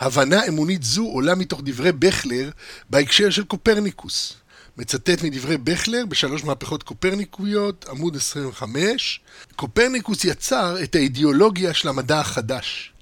[0.00, 2.50] הבנה אמונית זו עולה מתוך דברי בכלר
[2.90, 4.34] בהקשר של קופרניקוס.
[4.76, 9.20] מצטט מדברי בכלר בשלוש מהפכות קופרניקויות, עמוד 25.
[9.56, 12.92] קופרניקוס יצר את האידיאולוגיה של המדע החדש.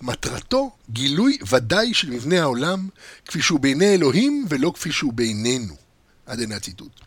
[0.00, 2.88] מטרתו גילוי ודאי של מבנה העולם,
[3.26, 5.74] כפי שהוא בעיני אלוהים ולא כפי שהוא בעינינו.
[6.26, 7.05] עד הנה הציטוט.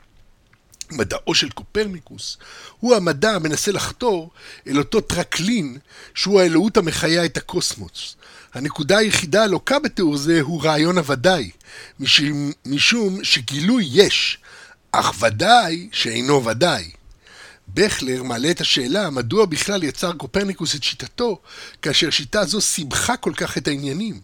[0.92, 2.38] מדעו של קופרניקוס
[2.80, 4.32] הוא המדע המנסה לחתור
[4.68, 5.78] אל אותו טרקלין
[6.16, 8.16] שהוא האלוהות המחיה את הקוסמוס.
[8.54, 11.52] הנקודה היחידה הלוקה בתיאור זה הוא רעיון הוודאי,
[12.66, 14.38] משום, שגילוי יש,
[14.92, 16.92] אך ודאי שאינו ודאי.
[17.74, 21.42] בכלר מעלה את השאלה מדוע בכלל יצר קופרניקוס את שיטתו,
[21.82, 24.22] כאשר שיטה זו סיבכה כל כך את העניינים,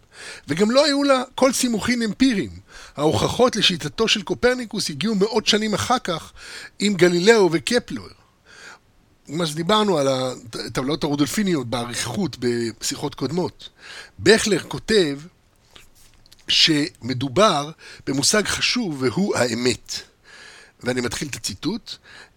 [0.47, 2.51] וגם לא היו לה כל סימוכים אמפיריים.
[2.95, 6.31] ההוכחות לשיטתו של קופרניקוס הגיעו מאות שנים אחר כך
[6.79, 8.01] עם גלילאו וקפלר.
[9.27, 13.69] מה שדיברנו על הטבלאות הרודולפיניות באריכות בשיחות קודמות.
[14.19, 15.19] בכלר כותב
[16.47, 17.71] שמדובר
[18.07, 19.93] במושג חשוב והוא האמת.
[20.83, 21.95] ואני מתחיל את הציטוט.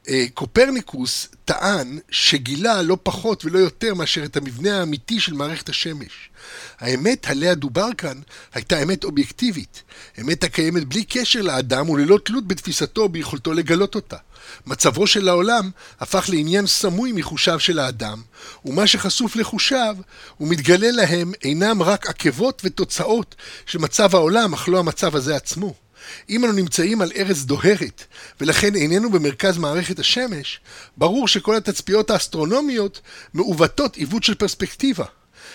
[0.09, 6.30] אה, קופרניקוס טען שגילה לא פחות ולא יותר מאשר את המבנה האמיתי של מערכת השמש.
[6.78, 8.20] האמת עליה דובר כאן
[8.54, 9.82] הייתה אמת אובייקטיבית,
[10.20, 14.16] אמת הקיימת בלי קשר לאדם וללא תלות בתפיסתו וביכולתו לגלות אותה.
[14.66, 18.22] מצבו של העולם הפך לעניין סמוי מחושיו של האדם,
[18.64, 19.96] ומה שחשוף לחושיו
[20.40, 23.34] ומתגלה להם אינם רק עקבות ותוצאות
[23.66, 25.74] של מצב העולם, אך לא המצב הזה עצמו.
[26.30, 28.04] אם אנו נמצאים על ארץ דוהרת,
[28.40, 30.61] ולכן איננו במרכז מערכת השמש,
[30.96, 33.00] ברור שכל התצפיות האסטרונומיות
[33.34, 35.04] מעוותות עיוות של פרספקטיבה.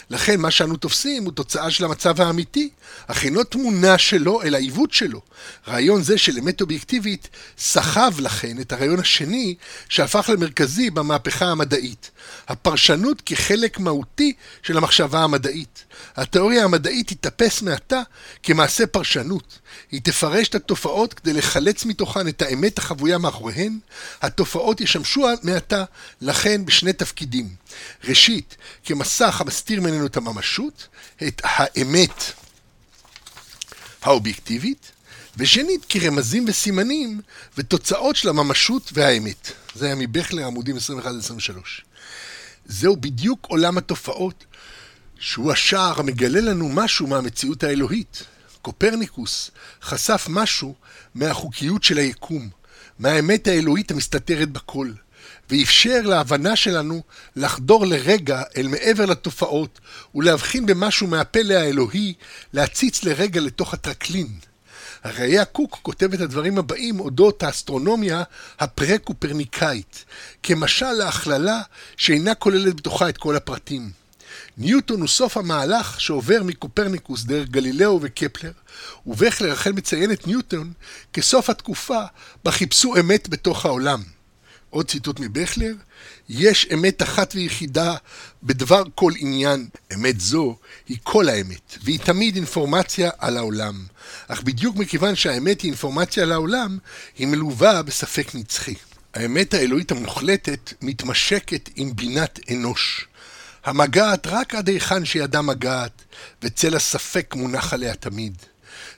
[0.09, 2.69] לכן מה שאנו תופסים הוא תוצאה של המצב האמיתי,
[3.07, 5.21] אך אינו תמונה שלו, אלא עיוות שלו.
[5.67, 9.55] רעיון זה של אמת אובייקטיבית סחב לכן את הרעיון השני
[9.89, 12.11] שהפך למרכזי במהפכה המדעית.
[12.47, 14.33] הפרשנות כחלק מהותי
[14.63, 15.83] של המחשבה המדעית.
[16.15, 18.01] התיאוריה המדעית תיתפס מעתה
[18.43, 19.59] כמעשה פרשנות.
[19.91, 23.79] היא תפרש את התופעות כדי לחלץ מתוכן את האמת החבויה מאחוריהן.
[24.21, 25.83] התופעות ישמשו מעתה
[26.21, 27.62] לכן בשני תפקידים.
[28.03, 30.87] ראשית, כמסך המסתיר ממנו את הממשות,
[31.27, 32.23] את האמת
[34.01, 34.91] האובייקטיבית,
[35.37, 37.21] ושנית, כרמזים וסימנים
[37.57, 39.51] ותוצאות של הממשות והאמת.
[39.75, 40.79] זה היה מבכלר עמודים 21-23.
[42.65, 44.45] זהו בדיוק עולם התופעות,
[45.19, 48.23] שהוא השער המגלה לנו משהו מהמציאות האלוהית.
[48.61, 49.51] קופרניקוס
[49.81, 50.75] חשף משהו
[51.15, 52.49] מהחוקיות של היקום,
[52.99, 54.91] מהאמת האלוהית המסתתרת בכל.
[55.53, 57.01] ואפשר להבנה שלנו
[57.35, 59.79] לחדור לרגע אל מעבר לתופעות
[60.15, 62.13] ולהבחין במשהו מהפלא האלוהי,
[62.53, 64.27] להציץ לרגע לתוך הטרקלין.
[65.03, 68.23] הראייה קוק כותב את הדברים הבאים אודות האסטרונומיה
[68.59, 70.05] הפרה-קופרניקאית,
[70.43, 71.61] כמשל להכללה
[71.97, 73.91] שאינה כוללת בתוכה את כל הפרטים.
[74.57, 78.51] ניוטון הוא סוף המהלך שעובר מקופרניקוס דרך גלילאו וקפלר,
[79.05, 80.73] ובכלר החל מציין את ניוטון
[81.13, 82.01] כסוף התקופה
[82.43, 84.03] בה חיפשו אמת בתוך העולם.
[84.73, 85.73] עוד ציטוט מבכלר,
[86.29, 87.95] יש אמת אחת ויחידה
[88.43, 89.67] בדבר כל עניין.
[89.93, 90.57] אמת זו
[90.89, 93.85] היא כל האמת, והיא תמיד אינפורמציה על העולם.
[94.27, 96.77] אך בדיוק מכיוון שהאמת היא אינפורמציה על העולם,
[97.17, 98.75] היא מלווה בספק נצחי.
[99.13, 103.07] האמת האלוהית המוחלטת מתמשקת עם בינת אנוש.
[103.65, 106.01] המגעת רק עד היכן שידה מגעת,
[106.43, 108.33] וצל הספק מונח עליה תמיד.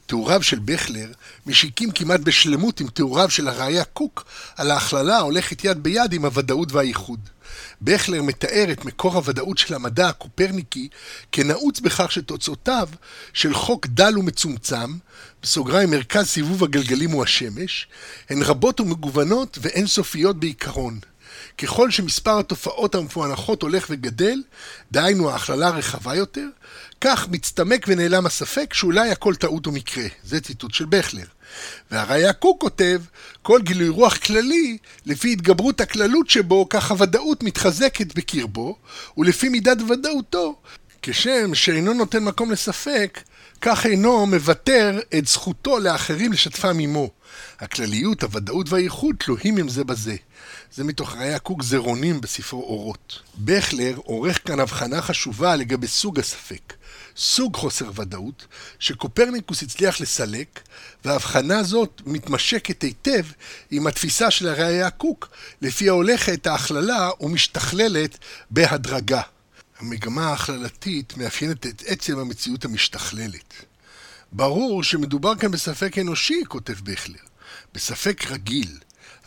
[0.05, 1.11] תיאוריו של בכלר
[1.45, 4.25] משיקים כמעט בשלמות עם תיאוריו של הראיה קוק
[4.55, 7.19] על ההכללה ההולכת יד ביד עם הוודאות והייחוד.
[7.81, 10.89] בכלר מתאר את מקור הוודאות של המדע הקופרניקי
[11.31, 12.89] כנעוץ בכך שתוצאותיו
[13.33, 14.97] של חוק דל ומצומצם,
[15.43, 17.87] בסוגריים מרכז סיבוב הגלגלים הוא השמש,
[18.29, 20.99] הן רבות ומגוונות ואינסופיות בעיקרון.
[21.57, 24.43] ככל שמספר התופעות המפוענחות הולך וגדל,
[24.91, 26.47] דהיינו ההכללה רחבה יותר,
[27.01, 30.05] כך מצטמק ונעלם הספק שאולי הכל טעות ומקרה.
[30.23, 31.25] זה ציטוט של בכלר.
[31.91, 33.01] והראיה קוק כותב,
[33.41, 38.77] כל גילוי רוח כללי, לפי התגברות הכללות שבו, כך הוודאות מתחזקת בקרבו,
[39.17, 40.61] ולפי מידת ודאותו,
[41.01, 43.19] כשם שאינו נותן מקום לספק,
[43.61, 47.09] כך אינו מוותר את זכותו לאחרים לשתפם עמו.
[47.59, 50.15] הכלליות, הוודאות והייחוד תלויים עם זה בזה.
[50.73, 53.21] זה מתוך ראי הקוק זרעונים בספרו אורות.
[53.37, 56.73] בכלר עורך כאן הבחנה חשובה לגבי סוג הספק.
[57.17, 58.45] סוג חוסר ודאות,
[58.79, 60.59] שקופרניקוס הצליח לסלק,
[61.05, 63.25] וההבחנה הזאת מתמשקת היטב
[63.71, 65.29] עם התפיסה של הראי הקוק,
[65.61, 68.17] לפיה הולכת ההכללה ומשתכללת
[68.51, 69.21] בהדרגה.
[69.79, 73.53] המגמה ההכללתית מאפיינת את עצם המציאות המשתכללת.
[74.31, 77.19] ברור שמדובר כאן בספק אנושי, כותב בכלר,
[77.73, 78.77] בספק רגיל.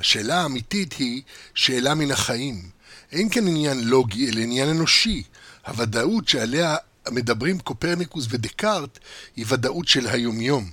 [0.01, 1.23] השאלה האמיתית היא
[1.55, 2.71] שאלה מן החיים.
[3.13, 5.23] אין כאן עניין לוגי, אלא עניין אנושי.
[5.67, 6.77] הוודאות שעליה
[7.11, 8.99] מדברים קופרניקוס ודקארט
[9.37, 10.71] היא ודאות של היומיום.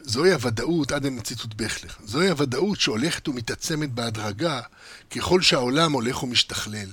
[0.00, 4.60] זוהי הוודאות, עד אין ציטוט בכלר, זוהי הוודאות שהולכת ומתעצמת בהדרגה
[5.10, 6.88] ככל שהעולם הולך ומשתכלל.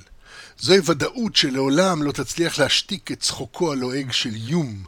[0.60, 4.84] זוהי ודאות שלעולם לא תצליח להשתיק את צחוקו הלועג של יום,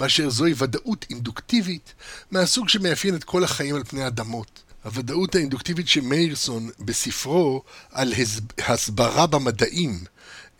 [0.00, 1.94] באשר זוהי ודאות אינדוקטיבית
[2.30, 4.63] מהסוג שמאפיין את כל החיים על פני אדמות.
[4.84, 7.62] הוודאות האינדוקטיבית של מאירסון בספרו
[7.92, 8.12] על
[8.58, 10.04] הסברה במדעים,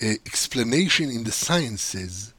[0.03, 2.31] אה, Explanation in the Sciences,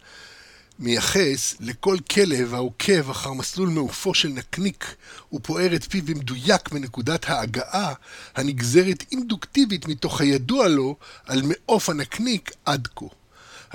[0.80, 4.96] מייחס לכל כלב העוקב אחר מסלול מעופו של נקניק
[5.34, 7.94] ופוער את פיו במדויק מנקודת ההגעה
[8.36, 13.06] הנגזרת אינדוקטיבית מתוך הידוע לו על מעוף הנקניק עד כה.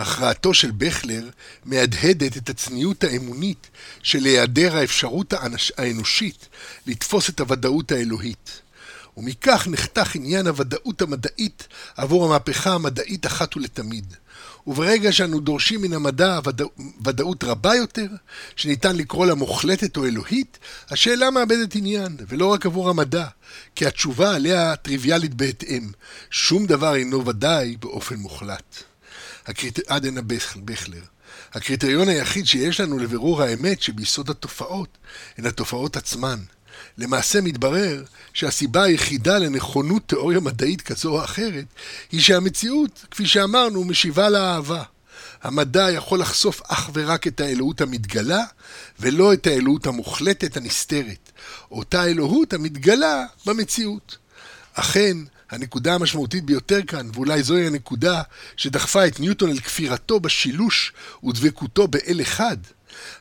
[0.00, 1.28] הכרעתו של בכלר
[1.64, 3.66] מהדהדת את הצניעות האמונית
[4.02, 5.34] של היעדר האפשרות
[5.78, 6.48] האנושית
[6.86, 8.60] לתפוס את הוודאות האלוהית.
[9.16, 14.14] ומכך נחתך עניין הוודאות המדעית עבור המהפכה המדעית אחת ולתמיד.
[14.66, 16.64] וברגע שאנו דורשים מן המדע ודא,
[17.04, 18.06] ודאות רבה יותר,
[18.56, 20.58] שניתן לקרוא לה מוחלטת או אלוהית,
[20.90, 23.26] השאלה מאבדת עניין, ולא רק עבור המדע,
[23.76, 25.90] כי התשובה עליה טריוויאלית בהתאם.
[26.30, 28.89] שום דבר אינו ודאי באופן מוחלט.
[29.50, 29.78] הקריט...
[29.90, 30.20] עדנה
[30.64, 31.02] בכלר.
[31.52, 34.98] הקריטריון היחיד שיש לנו לבירור האמת שביסוד התופעות
[35.38, 36.38] הן התופעות עצמן.
[36.98, 41.64] למעשה מתברר שהסיבה היחידה לנכונות תיאוריה מדעית כזו או אחרת
[42.12, 44.82] היא שהמציאות, כפי שאמרנו, משיבה לאהבה.
[45.42, 48.44] המדע יכול לחשוף אך ורק את האלוהות המתגלה,
[49.00, 51.32] ולא את האלוהות המוחלטת הנסתרת,
[51.70, 54.16] אותה אלוהות המתגלה במציאות.
[54.74, 55.16] אכן,
[55.50, 58.22] הנקודה המשמעותית ביותר כאן, ואולי זוהי הנקודה
[58.56, 60.92] שדחפה את ניוטון אל כפירתו בשילוש
[61.24, 62.56] ודבקותו באל אחד,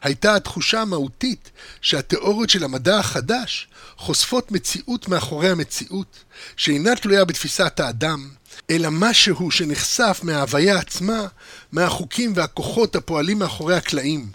[0.01, 1.51] הייתה התחושה המהותית
[1.82, 3.67] שהתיאוריות של המדע החדש
[3.97, 6.23] חושפות מציאות מאחורי המציאות,
[6.57, 8.30] שאינה תלויה בתפיסת האדם,
[8.69, 11.27] אלא משהו שנחשף מההוויה עצמה,
[11.71, 14.32] מהחוקים והכוחות הפועלים מאחורי הקלעים.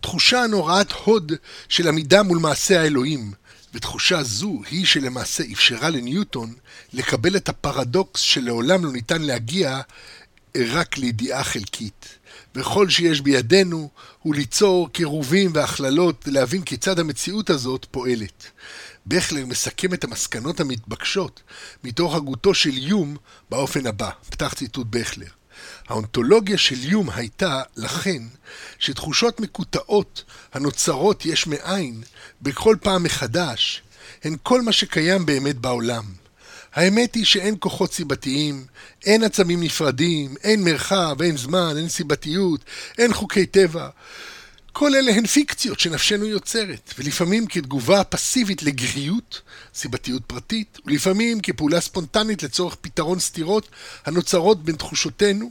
[0.00, 1.32] תחושה נוראת הוד
[1.68, 3.32] של עמידה מול מעשה האלוהים,
[3.74, 6.54] ותחושה זו היא שלמעשה אפשרה לניוטון
[6.92, 9.80] לקבל את הפרדוקס שלעולם לא ניתן להגיע
[10.56, 12.18] רק לידיעה חלקית.
[12.54, 13.90] וכל שיש בידינו
[14.22, 18.50] הוא ליצור קירובים והכללות להבין כיצד המציאות הזאת פועלת.
[19.06, 21.42] בכלר מסכם את המסקנות המתבקשות
[21.84, 23.16] מתוך הגותו של יום
[23.50, 25.37] באופן הבא, פתח ציטוט בכלר.
[25.88, 28.22] האונתולוגיה של יום הייתה, לכן,
[28.78, 32.02] שתחושות מקוטעות הנוצרות יש מאין
[32.42, 33.82] בכל פעם מחדש,
[34.24, 36.04] הן כל מה שקיים באמת בעולם.
[36.74, 38.66] האמת היא שאין כוחות סיבתיים,
[39.04, 42.60] אין עצמים נפרדים, אין מרחב, אין זמן, אין סיבתיות,
[42.98, 43.88] אין חוקי טבע.
[44.78, 49.40] כל אלה הן פיקציות שנפשנו יוצרת, ולפעמים כתגובה פסיבית לגריות,
[49.74, 53.68] סיבתיות פרטית, ולפעמים כפעולה ספונטנית לצורך פתרון סתירות
[54.06, 55.50] הנוצרות בין תחושותינו,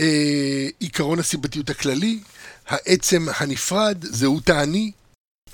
[0.00, 2.18] אה, עיקרון הסיבתיות הכללי,
[2.66, 4.92] העצם הנפרד, זהות האני,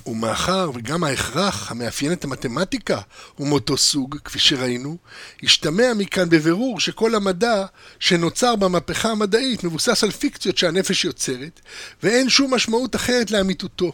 [0.05, 2.99] ומאחר וגם ההכרח המאפיין את המתמטיקה
[3.35, 4.97] הוא מאותו סוג, כפי שראינו,
[5.43, 7.65] השתמע מכאן בבירור שכל המדע
[7.99, 11.61] שנוצר במהפכה המדעית מבוסס על פיקציות שהנפש יוצרת,
[12.03, 13.93] ואין שום משמעות אחרת לאמיתותו.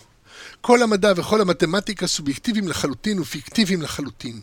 [0.61, 4.39] כל המדע וכל המתמטיקה סובייקטיביים לחלוטין ופיקטיביים לחלוטין.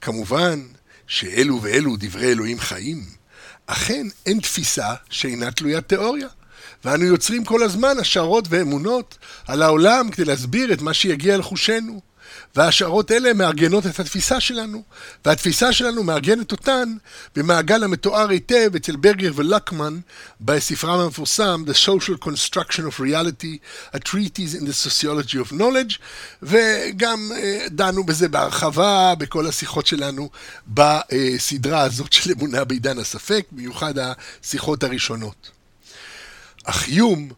[0.00, 0.66] כמובן
[1.06, 3.04] שאלו ואלו דברי אלוהים חיים.
[3.66, 6.28] אכן אין תפיסה שאינה תלוית תיאוריה.
[6.84, 12.00] ואנו יוצרים כל הזמן השערות ואמונות על העולם כדי להסביר את מה שיגיע אל חושנו.
[12.56, 14.82] וההשערות האלה מארגנות את התפיסה שלנו,
[15.24, 16.94] והתפיסה שלנו מארגנת אותן
[17.36, 19.98] במעגל המתואר היטב אצל ברגר ולקמן
[20.40, 23.58] בספרם המפורסם The Social Construction of Reality,
[23.96, 25.98] A Treatise in the Sociology of Knowledge,
[26.42, 30.30] וגם אה, דנו בזה בהרחבה בכל השיחות שלנו
[30.66, 35.57] בסדרה הזאת של אמונה בעידן הספק, במיוחד השיחות הראשונות.
[36.70, 37.28] אך יום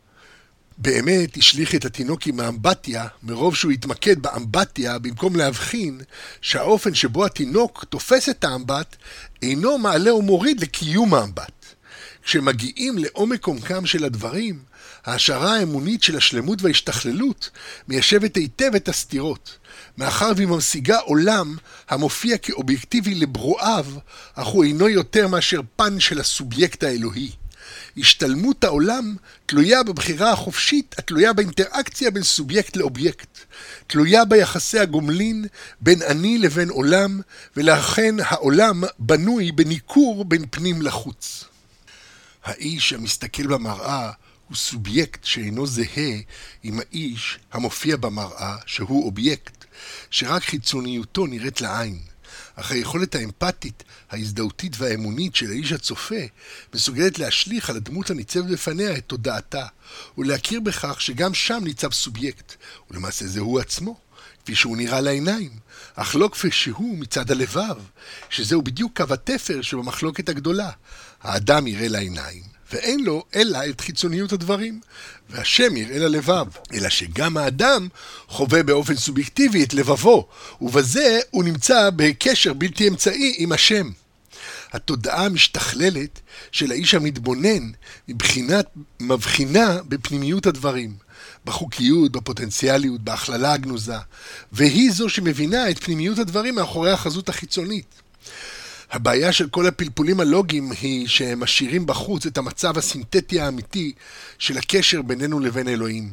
[0.78, 6.01] באמת השליך את התינוק עם האמבטיה, מרוב שהוא התמקד באמבטיה, במקום להבחין
[6.41, 8.97] שהאופן שבו התינוק תופס את האמבט
[9.43, 11.74] אינו מעלה ומוריד לקיום האמבט.
[12.22, 14.59] כשמגיעים לעומק עומקם של הדברים,
[15.05, 17.51] ההשערה האמונית של השלמות וההשתכללות
[17.89, 19.59] מיישבת היטב את הסתירות,
[19.99, 21.57] מאחר והיא ממשיגה עולם
[21.89, 23.87] המופיע כאובייקטיבי לברואיו,
[24.35, 27.31] אך הוא אינו יותר מאשר פן של הסובייקט האלוהי.
[27.97, 29.16] השתלמות העולם
[29.47, 33.38] תלויה בבחירה החופשית התלויה באינטראקציה בין סובייקט לאובייקט,
[33.86, 35.45] תלויה ביחסי הגומלין
[35.80, 37.20] בין אני לבין עולם,
[37.57, 41.45] ולכן העולם בנוי בניכור בין פנים לחוץ.
[42.45, 44.11] האיש המסתכל במראה
[44.49, 46.18] הוא סובייקט שאינו זהה
[46.62, 49.64] עם האיש המופיע במראה, שהוא אובייקט,
[50.11, 52.10] שרק חיצוניותו נראית לעין.
[52.61, 56.21] אך היכולת האמפתית, ההזדהותית והאמונית של האיש הצופה
[56.75, 59.67] מסוגלת להשליך על הדמות הניצבת בפניה את תודעתה,
[60.19, 62.55] ולהכיר בכך שגם שם ניצב סובייקט,
[62.91, 63.97] ולמעשה זה הוא עצמו,
[64.45, 65.51] כפי שהוא נראה לעיניים,
[65.95, 67.77] אך לא כפי שהוא מצד הלבב,
[68.31, 70.71] שזהו בדיוק קו התפר שבמחלוקת הגדולה.
[71.23, 72.43] האדם יראה לעיניים,
[72.73, 74.81] ואין לו אלא את חיצוניות הדברים,
[75.31, 77.89] והשם יראה ללבב, אלא שגם האדם
[78.29, 80.29] חווה באופן סובייקטיבי את לבבו,
[80.61, 83.91] ובזה הוא נמצא בקשר בלתי אמצעי עם השם.
[84.73, 86.21] התודעה המשתכללת
[86.53, 87.71] של האיש המתבונן
[88.09, 88.66] מבחינת,
[89.01, 90.95] מבחינה בפנימיות הדברים,
[91.45, 93.99] בחוקיות, בפוטנציאליות, בהכללה הגנוזה,
[94.53, 98.03] והיא זו שמבינה את פנימיות הדברים מאחורי החזות החיצונית.
[98.91, 103.93] הבעיה של כל הפלפולים הלוגיים היא שהם משאירים בחוץ את המצב הסינתטי האמיתי
[104.38, 106.11] של הקשר בינינו לבין אלוהים,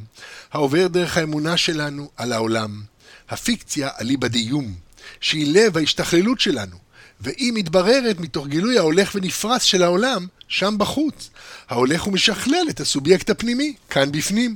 [0.51, 2.81] העובר דרך האמונה שלנו על העולם,
[3.29, 4.73] הפיקציה אליבא דיום,
[5.21, 6.77] שהיא לב ההשתכללות שלנו,
[7.21, 11.29] והיא מתבררת מתוך גילוי ההולך ונפרס של העולם שם בחוץ,
[11.69, 14.55] ההולך ומשכלל את הסובייקט הפנימי, כאן בפנים.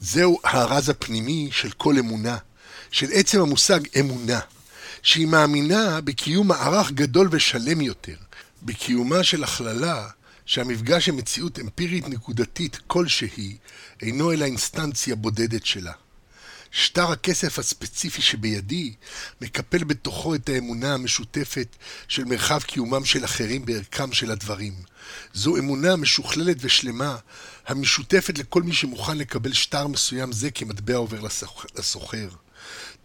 [0.00, 2.36] זהו הרז הפנימי של כל אמונה,
[2.90, 4.40] של עצם המושג אמונה.
[5.06, 8.16] שהיא מאמינה בקיום מערך גדול ושלם יותר,
[8.62, 10.08] בקיומה של הכללה
[10.46, 13.56] שהמפגש עם מציאות אמפירית נקודתית כלשהי
[14.02, 15.92] אינו אלא אינסטנציה בודדת שלה.
[16.70, 18.94] שטר הכסף הספציפי שבידי
[19.40, 21.76] מקפל בתוכו את האמונה המשותפת
[22.08, 24.74] של מרחב קיומם של אחרים בערכם של הדברים.
[25.34, 27.16] זו אמונה משוכללת ושלמה,
[27.66, 31.20] המשותפת לכל מי שמוכן לקבל שטר מסוים זה כמטבע עובר
[31.76, 32.28] לסוחר.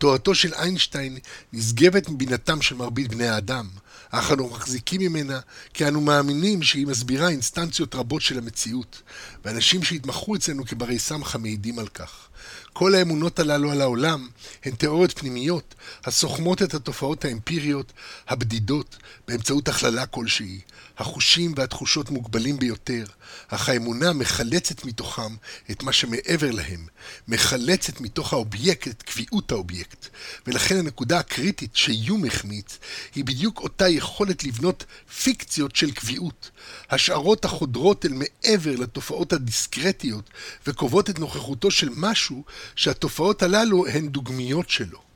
[0.02, 1.18] תורתו של איינשטיין
[1.54, 3.68] נשגבת מבינתם של מרבית בני האדם,
[4.10, 5.40] אך אנו מחזיקים ממנה
[5.74, 9.02] כי אנו מאמינים שהיא מסבירה אינסטנציות רבות של המציאות,
[9.46, 12.28] ואנשים שהתמחו אצלנו כברי סמכה מעידים על כך.
[12.74, 14.28] כל האמונות הללו על העולם
[14.66, 15.76] הן תיאוריות פנימיות
[16.06, 17.94] הסוכמות את התופעות האמפיריות
[18.28, 18.98] הבדידות
[19.28, 20.60] באמצעות הכללה כלשהי.
[20.98, 23.04] החושים והתחושות מוגבלים ביותר,
[23.48, 25.36] אך האמונה מחלצת מתוכם
[25.72, 26.88] את מה שמעבר להם,
[27.28, 30.08] מחלצת מתוך האובייקט את קביעות האובייקט.
[30.48, 32.78] ולכן הנקודה הקריטית שיום החמיץ,
[33.16, 34.86] היא בדיוק אותה יכולת לבנות
[35.24, 36.52] פיקציות של קביעות.
[36.90, 40.30] השערות החודרות אל מעבר לתופעות הדיסקרטיות,
[40.68, 42.44] וקובעות את נוכחותו של משהו
[42.76, 45.11] שהתופעות הללו הן דוגמיות שלו.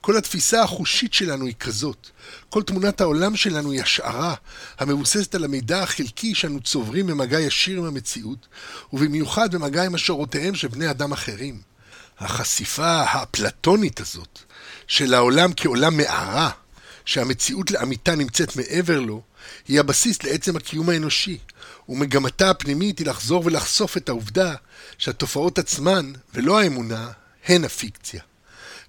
[0.00, 2.10] כל התפיסה החושית שלנו היא כזאת.
[2.48, 4.34] כל תמונת העולם שלנו היא השערה,
[4.78, 8.46] המבוססת על המידע החלקי שאנו צוברים במגע ישיר עם המציאות,
[8.92, 11.60] ובמיוחד במגע עם השערותיהם של בני אדם אחרים.
[12.18, 14.38] החשיפה האפלטונית הזאת,
[14.86, 16.50] של העולם כעולם מערה,
[17.04, 19.22] שהמציאות לאמיתה נמצאת מעבר לו,
[19.68, 21.38] היא הבסיס לעצם הקיום האנושי,
[21.88, 24.54] ומגמתה הפנימית היא לחזור ולחשוף את העובדה
[24.98, 27.10] שהתופעות עצמן, ולא האמונה,
[27.46, 28.22] הן הפיקציה.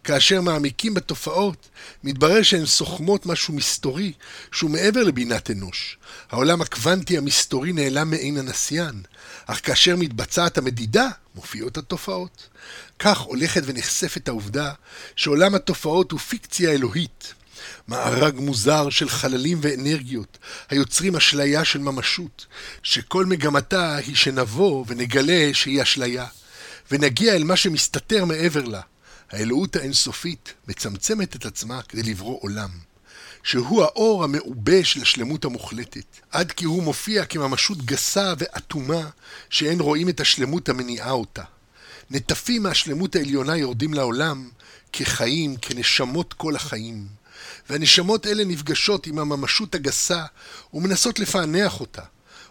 [0.03, 1.69] כאשר מעמיקים בתופעות,
[2.03, 4.13] מתברר שהן סוכמות משהו מסתורי
[4.51, 5.97] שהוא מעבר לבינת אנוש.
[6.29, 9.01] העולם הקוונטי המסתורי נעלם מעין הנסיין,
[9.45, 12.47] אך כאשר מתבצעת המדידה, מופיעות התופעות.
[12.99, 14.71] כך הולכת ונחשפת העובדה
[15.15, 17.33] שעולם התופעות הוא פיקציה אלוהית.
[17.87, 20.37] מארג מוזר של חללים ואנרגיות,
[20.69, 22.45] היוצרים אשליה של ממשות,
[22.83, 26.25] שכל מגמתה היא שנבוא ונגלה שהיא אשליה,
[26.91, 28.81] ונגיע אל מה שמסתתר מעבר לה.
[29.31, 32.69] האלוהות האינסופית מצמצמת את עצמה כדי לברוא עולם,
[33.43, 39.09] שהוא האור המעובה של השלמות המוחלטת, עד כי הוא מופיע כממשות גסה ואטומה,
[39.49, 41.43] שאין רואים את השלמות המניעה אותה.
[42.09, 44.49] נטפים מהשלמות העליונה יורדים לעולם
[44.93, 47.07] כחיים, כנשמות כל החיים.
[47.69, 50.23] והנשמות אלה נפגשות עם הממשות הגסה
[50.73, 52.01] ומנסות לפענח אותה.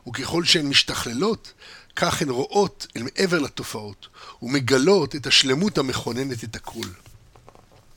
[0.09, 1.53] וככל שהן משתכללות,
[1.97, 4.07] כך הן רואות אל מעבר לתופעות,
[4.43, 6.87] ומגלות את השלמות המכוננת את הכול.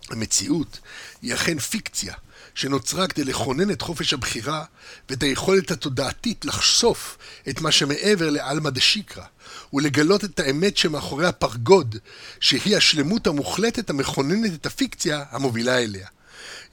[0.10, 0.80] המציאות
[1.22, 2.14] היא אכן פיקציה,
[2.56, 4.66] שנוצרה כדי לכונן את חופש הבחירה
[5.10, 7.18] ואת היכולת התודעתית לחשוף
[7.50, 9.24] את מה שמעבר לעלמא דשיקרא,
[9.74, 11.96] ולגלות את האמת שמאחורי הפרגוד,
[12.40, 16.08] שהיא השלמות המוחלטת המכוננת את הפיקציה המובילה אליה.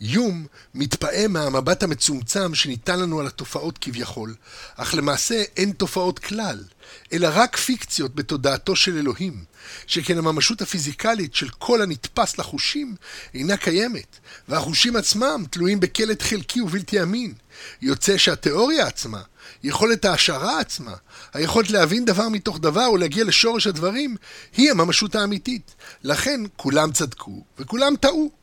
[0.01, 4.35] יום מתפעם מהמבט המצומצם שניתן לנו על התופעות כביכול,
[4.77, 6.65] אך למעשה אין תופעות כלל,
[7.13, 9.45] אלא רק פיקציות בתודעתו של אלוהים,
[9.87, 12.95] שכן הממשות הפיזיקלית של כל הנתפס לחושים
[13.35, 14.17] אינה קיימת,
[14.49, 17.35] והחושים עצמם תלויים בקלט חלקי ובלתי אמין.
[17.83, 19.23] יוצא שהתיאוריה עצמה,
[19.63, 20.95] יכולת ההשערה עצמה,
[21.33, 24.17] היכולת להבין דבר מתוך דבר ולהגיע לשורש הדברים,
[24.57, 25.75] היא הממשות האמיתית.
[26.03, 28.40] לכן כולם צדקו וכולם טעו.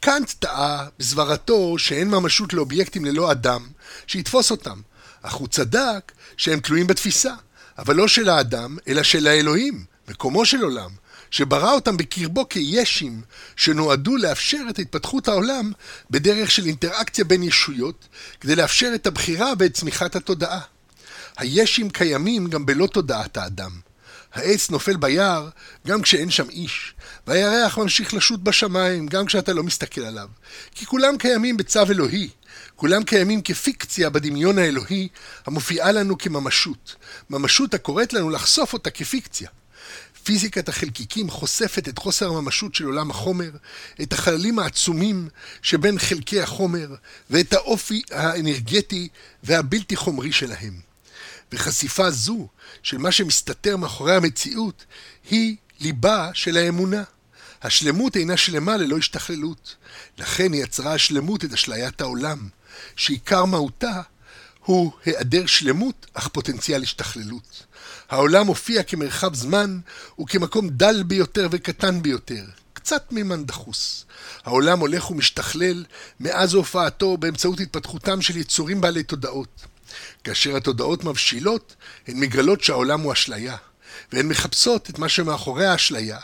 [0.00, 3.68] קאנט טעה בסברתו שאין ממשות לאובייקטים ללא אדם
[4.06, 4.80] שיתפוס אותם,
[5.22, 7.34] אך הוא צדק שהם תלויים בתפיסה,
[7.78, 10.90] אבל לא של האדם, אלא של האלוהים, מקומו של עולם,
[11.30, 13.22] שברא אותם בקרבו כישים,
[13.56, 15.72] שנועדו לאפשר את התפתחות העולם
[16.10, 18.08] בדרך של אינטראקציה בין ישויות,
[18.40, 20.60] כדי לאפשר את הבחירה ואת צמיחת התודעה.
[21.36, 23.70] הישים קיימים גם בלא תודעת האדם.
[24.32, 25.48] העץ נופל ביער
[25.86, 26.94] גם כשאין שם איש,
[27.26, 30.28] והירח ממשיך לשוט בשמיים גם כשאתה לא מסתכל עליו.
[30.74, 32.28] כי כולם קיימים בצו אלוהי,
[32.76, 35.08] כולם קיימים כפיקציה בדמיון האלוהי
[35.46, 36.94] המופיעה לנו כממשות,
[37.30, 39.48] ממשות הקוראת לנו לחשוף אותה כפיקציה.
[40.24, 43.50] פיזיקת החלקיקים חושפת את חוסר הממשות של עולם החומר,
[44.02, 45.28] את החללים העצומים
[45.62, 46.94] שבין חלקי החומר,
[47.30, 49.08] ואת האופי האנרגטי
[49.42, 50.80] והבלתי חומרי שלהם.
[51.52, 52.48] וחשיפה זו
[52.82, 54.84] של מה שמסתתר מאחורי המציאות
[55.30, 57.02] היא ליבה של האמונה.
[57.62, 59.76] השלמות אינה שלמה ללא השתכללות.
[60.18, 62.48] לכן יצרה השלמות את אשליית העולם,
[62.96, 64.00] שעיקר מהותה
[64.64, 67.66] הוא היעדר שלמות אך פוטנציאל השתכללות.
[68.10, 69.80] העולם מופיע כמרחב זמן
[70.20, 74.04] וכמקום דל ביותר וקטן ביותר, קצת מימן דחוס.
[74.44, 75.84] העולם הולך ומשתכלל
[76.20, 79.66] מאז הופעתו באמצעות התפתחותם של יצורים בעלי תודעות.
[80.24, 81.76] כאשר התודעות מבשילות,
[82.06, 83.56] הן מגלות שהעולם הוא אשליה,
[84.12, 86.18] והן מחפשות את מה שמאחורי האשליה,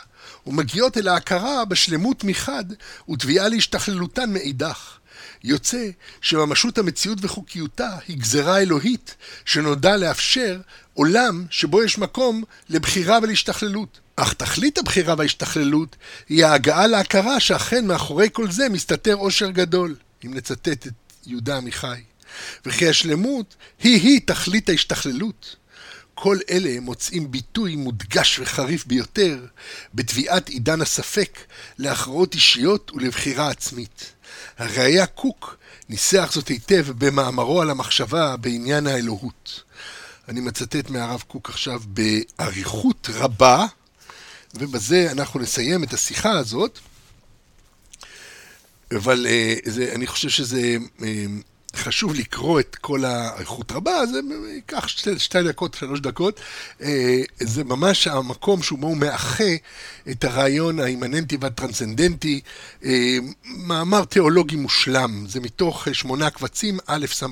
[0.47, 2.65] ומגיעות אל ההכרה בשלמות מחד
[3.09, 4.99] ותביעה להשתכללותן מאידך.
[5.43, 5.89] יוצא
[6.21, 9.15] שממשות המציאות וחוקיותה היא גזרה אלוהית
[9.45, 10.59] שנועדה לאפשר
[10.93, 13.99] עולם שבו יש מקום לבחירה ולהשתכללות.
[14.15, 15.95] אך תכלית הבחירה וההשתכללות
[16.29, 19.95] היא ההגעה להכרה שאכן מאחורי כל זה מסתתר עושר גדול,
[20.25, 20.93] אם נצטט את
[21.25, 22.01] יהודה עמיחי.
[22.65, 25.55] וכי השלמות היא-היא תכלית ההשתכללות.
[26.21, 29.45] כל אלה מוצאים ביטוי מודגש וחריף ביותר
[29.93, 31.39] בתביעת עידן הספק
[31.77, 34.13] להכרעות אישיות ולבחירה עצמית.
[34.57, 35.57] הראיה קוק
[35.89, 39.63] ניסח זאת היטב במאמרו על המחשבה בעניין האלוהות.
[40.27, 43.65] אני מצטט מהרב קוק עכשיו באריכות רבה,
[44.53, 46.79] ובזה אנחנו נסיים את השיחה הזאת.
[48.95, 51.03] אבל uh, זה, אני חושב שזה uh,
[51.75, 54.19] חשוב לקרוא את כל האיכות רבה, זה
[54.53, 56.39] ייקח שתי, שתי דקות, שלוש דקות.
[56.81, 59.55] אה, זה ממש המקום שבו הוא מאחה
[60.11, 62.41] את הרעיון האימננטי והטרנסצנדנטי.
[62.83, 67.25] אה, מאמר תיאולוגי מושלם, זה מתוך שמונה קבצים, א' ס"ה.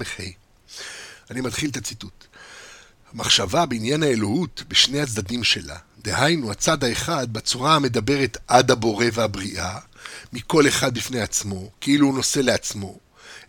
[1.31, 2.25] אני מתחיל את הציטוט.
[3.13, 9.77] המחשבה בעניין האלוהות בשני הצדדים שלה, דהיינו הצד האחד בצורה המדברת עד הבורא והבריאה,
[10.33, 12.99] מכל אחד בפני עצמו, כאילו הוא נושא לעצמו,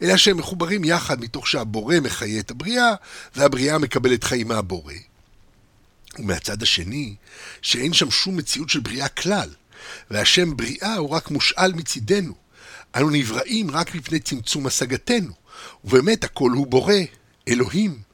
[0.02, 2.94] אלא שהם מחוברים יחד מתוך שהבורא מחיה את הבריאה,
[3.36, 4.92] והבריאה מקבלת חיים מהבורא.
[6.18, 7.14] ומהצד השני,
[7.62, 9.50] שאין שם שום מציאות של בריאה כלל,
[10.10, 12.34] והשם בריאה הוא רק מושאל מצידנו.
[12.96, 15.32] אנו נבראים רק מפני צמצום השגתנו,
[15.84, 16.94] ובאמת הכל הוא בורא,
[17.48, 18.08] אלוהים.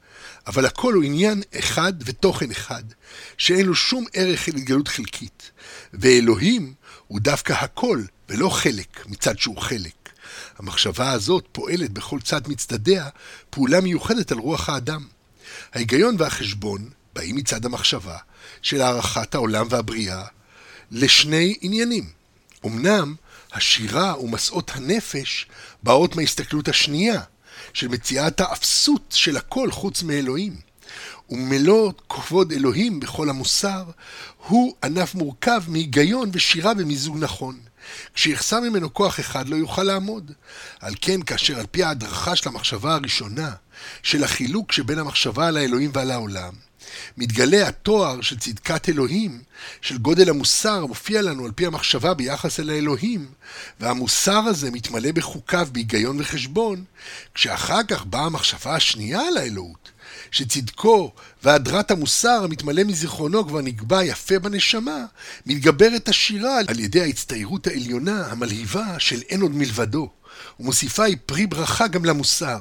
[0.47, 2.83] אבל הכל הוא עניין אחד ותוכן אחד,
[3.39, 5.51] שאין לו שום ערך של התגלות חלקית.
[5.93, 6.75] ואלוהים
[7.07, 10.04] הוא דווקא הכל, ולא חלק, מצד שהוא חלק.
[10.59, 13.09] המחשבה הזאת פועלת בכל צד מצדדיה
[13.51, 15.07] פעולה מיוחדת על רוח האדם.
[15.73, 18.17] ההיגיון והחשבון באים מצד המחשבה
[18.63, 20.25] של הערכת העולם והבריאה
[20.91, 22.05] לשני עניינים.
[22.67, 23.15] אמנם
[23.53, 25.47] השירה ומשאות הנפש
[25.83, 27.21] באות מההסתכלות השנייה,
[27.73, 30.57] של מציאת האפסות של הכל חוץ מאלוהים.
[31.31, 33.85] ומלוא כבוד אלוהים בכל המוסר,
[34.47, 37.59] הוא ענף מורכב מהיגיון ושירה ומיזוג נכון.
[38.15, 40.33] כשיחסר ממנו כוח אחד לא יוכל לעמוד.
[40.81, 43.51] על כן, כאשר על פי ההדרכה של המחשבה הראשונה,
[44.03, 46.53] של החילוק שבין המחשבה על האלוהים ועל העולם,
[47.17, 49.43] מתגלה התואר של צדקת אלוהים,
[49.81, 53.27] של גודל המוסר המופיע לנו על פי המחשבה ביחס אל האלוהים,
[53.81, 56.85] והמוסר הזה מתמלא בחוקיו בהיגיון וחשבון,
[57.35, 59.91] כשאחר כך באה המחשבה השנייה על האלוהות,
[60.31, 61.13] שצדקו
[61.45, 65.05] והדרת המוסר המתמלא מזיכרונו כבר נקבע יפה בנשמה,
[65.47, 70.11] מתגברת השירה על ידי ההצטיירות העליונה המלהיבה של אין עוד מלבדו,
[70.61, 72.59] ומוסיפה היא פרי ברכה גם למוסר.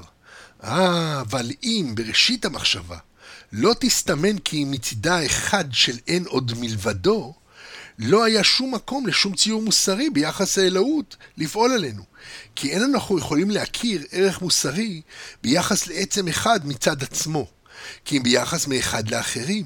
[0.63, 2.97] אה, אבל אם בראשית המחשבה
[3.51, 7.34] לא תסתמן כי מצידה האחד של אין עוד מלבדו,
[7.99, 12.03] לא היה שום מקום לשום ציור מוסרי ביחס האלוהות לפעול עלינו.
[12.55, 15.01] כי אין אנחנו יכולים להכיר ערך מוסרי
[15.43, 17.47] ביחס לעצם אחד מצד עצמו,
[18.05, 19.65] כי אם ביחס מאחד לאחרים.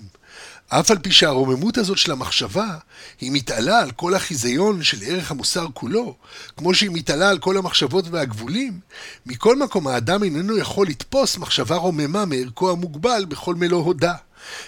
[0.70, 2.78] אף על פי שהרוממות הזאת של המחשבה,
[3.22, 6.16] היא מתעלה על כל החיזיון של ערך המוסר כולו,
[6.58, 8.80] כמו שהיא מתעלה על כל המחשבות והגבולים,
[9.26, 14.14] מכל מקום האדם איננו יכול לתפוס מחשבה רוממה מערכו המוגבל בכל מלוא הודה.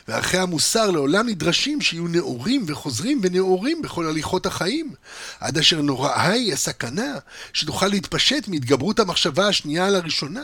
[0.07, 4.93] וערכי המוסר לעולם נדרשים שיהיו נאורים וחוזרים ונאורים בכל הליכות החיים,
[5.39, 7.17] עד אשר נוראה היא הסכנה
[7.53, 10.43] שתוכל להתפשט מהתגברות המחשבה השנייה על הראשונה.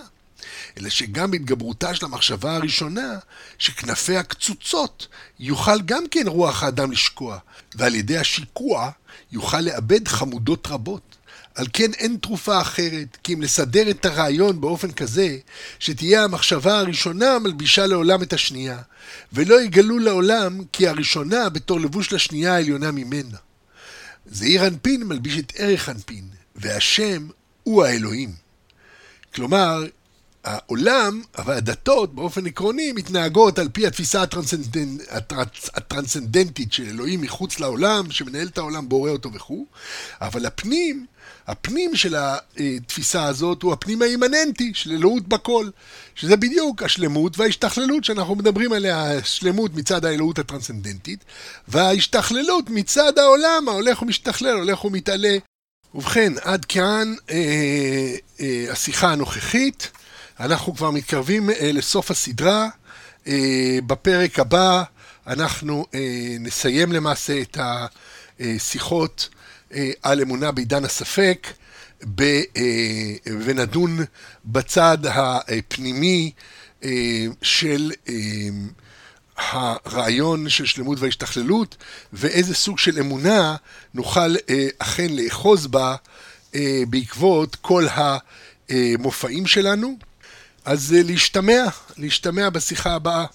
[0.77, 3.17] אלא שגם בהתגברותה של המחשבה הראשונה,
[3.57, 5.07] שכנפיה קצוצות,
[5.39, 7.37] יוכל גם כן רוח האדם לשקוע,
[7.75, 8.91] ועל ידי השיקוע
[9.31, 11.15] יוכל לאבד חמודות רבות.
[11.55, 15.37] על כן אין תרופה אחרת, כי אם לסדר את הרעיון באופן כזה,
[15.79, 18.79] שתהיה המחשבה הראשונה מלבישה לעולם את השנייה,
[19.33, 23.37] ולא יגלו לעולם כי הראשונה בתור לבוש לשנייה העליונה ממנה.
[24.25, 27.27] זעיר אנפין מלביש את ערך אנפין, והשם
[27.63, 28.31] הוא האלוהים.
[29.35, 29.83] כלומר,
[30.45, 38.11] העולם והדתות באופן עקרוני מתנהגות על פי התפיסה הטרנסנדנט, הטרנס, הטרנסנדנטית של אלוהים מחוץ לעולם,
[38.11, 39.65] שמנהל את העולם, בורא אותו וכו',
[40.21, 41.05] אבל הפנים,
[41.47, 45.69] הפנים של התפיסה הזאת הוא הפנים האימננטי של אלוהות בכל,
[46.15, 51.25] שזה בדיוק השלמות וההשתכללות שאנחנו מדברים עליה, השלמות מצד האלוהות הטרנסנדנטית,
[51.67, 55.37] וההשתכללות מצד העולם ההולך ומשתכלל, הולך ומתעלה.
[55.95, 59.91] ובכן, עד כאן אה, אה, השיחה הנוכחית.
[60.39, 62.67] אנחנו כבר מתקרבים אה, לסוף הסדרה.
[63.27, 64.83] אה, בפרק הבא
[65.27, 65.99] אנחנו אה,
[66.39, 67.57] נסיים למעשה את
[68.39, 69.29] השיחות
[70.03, 71.47] על אמונה בעידן הספק,
[73.25, 73.97] ונדון
[74.45, 76.31] בצד הפנימי
[77.41, 77.91] של
[79.37, 81.77] הרעיון של שלמות והשתכללות,
[82.13, 83.55] ואיזה סוג של אמונה
[83.93, 84.35] נוכל
[84.77, 85.95] אכן לאחוז בה
[86.89, 87.85] בעקבות כל
[88.69, 89.97] המופעים שלנו.
[90.65, 91.63] אז להשתמע,
[91.97, 93.25] להשתמע בשיחה הבאה.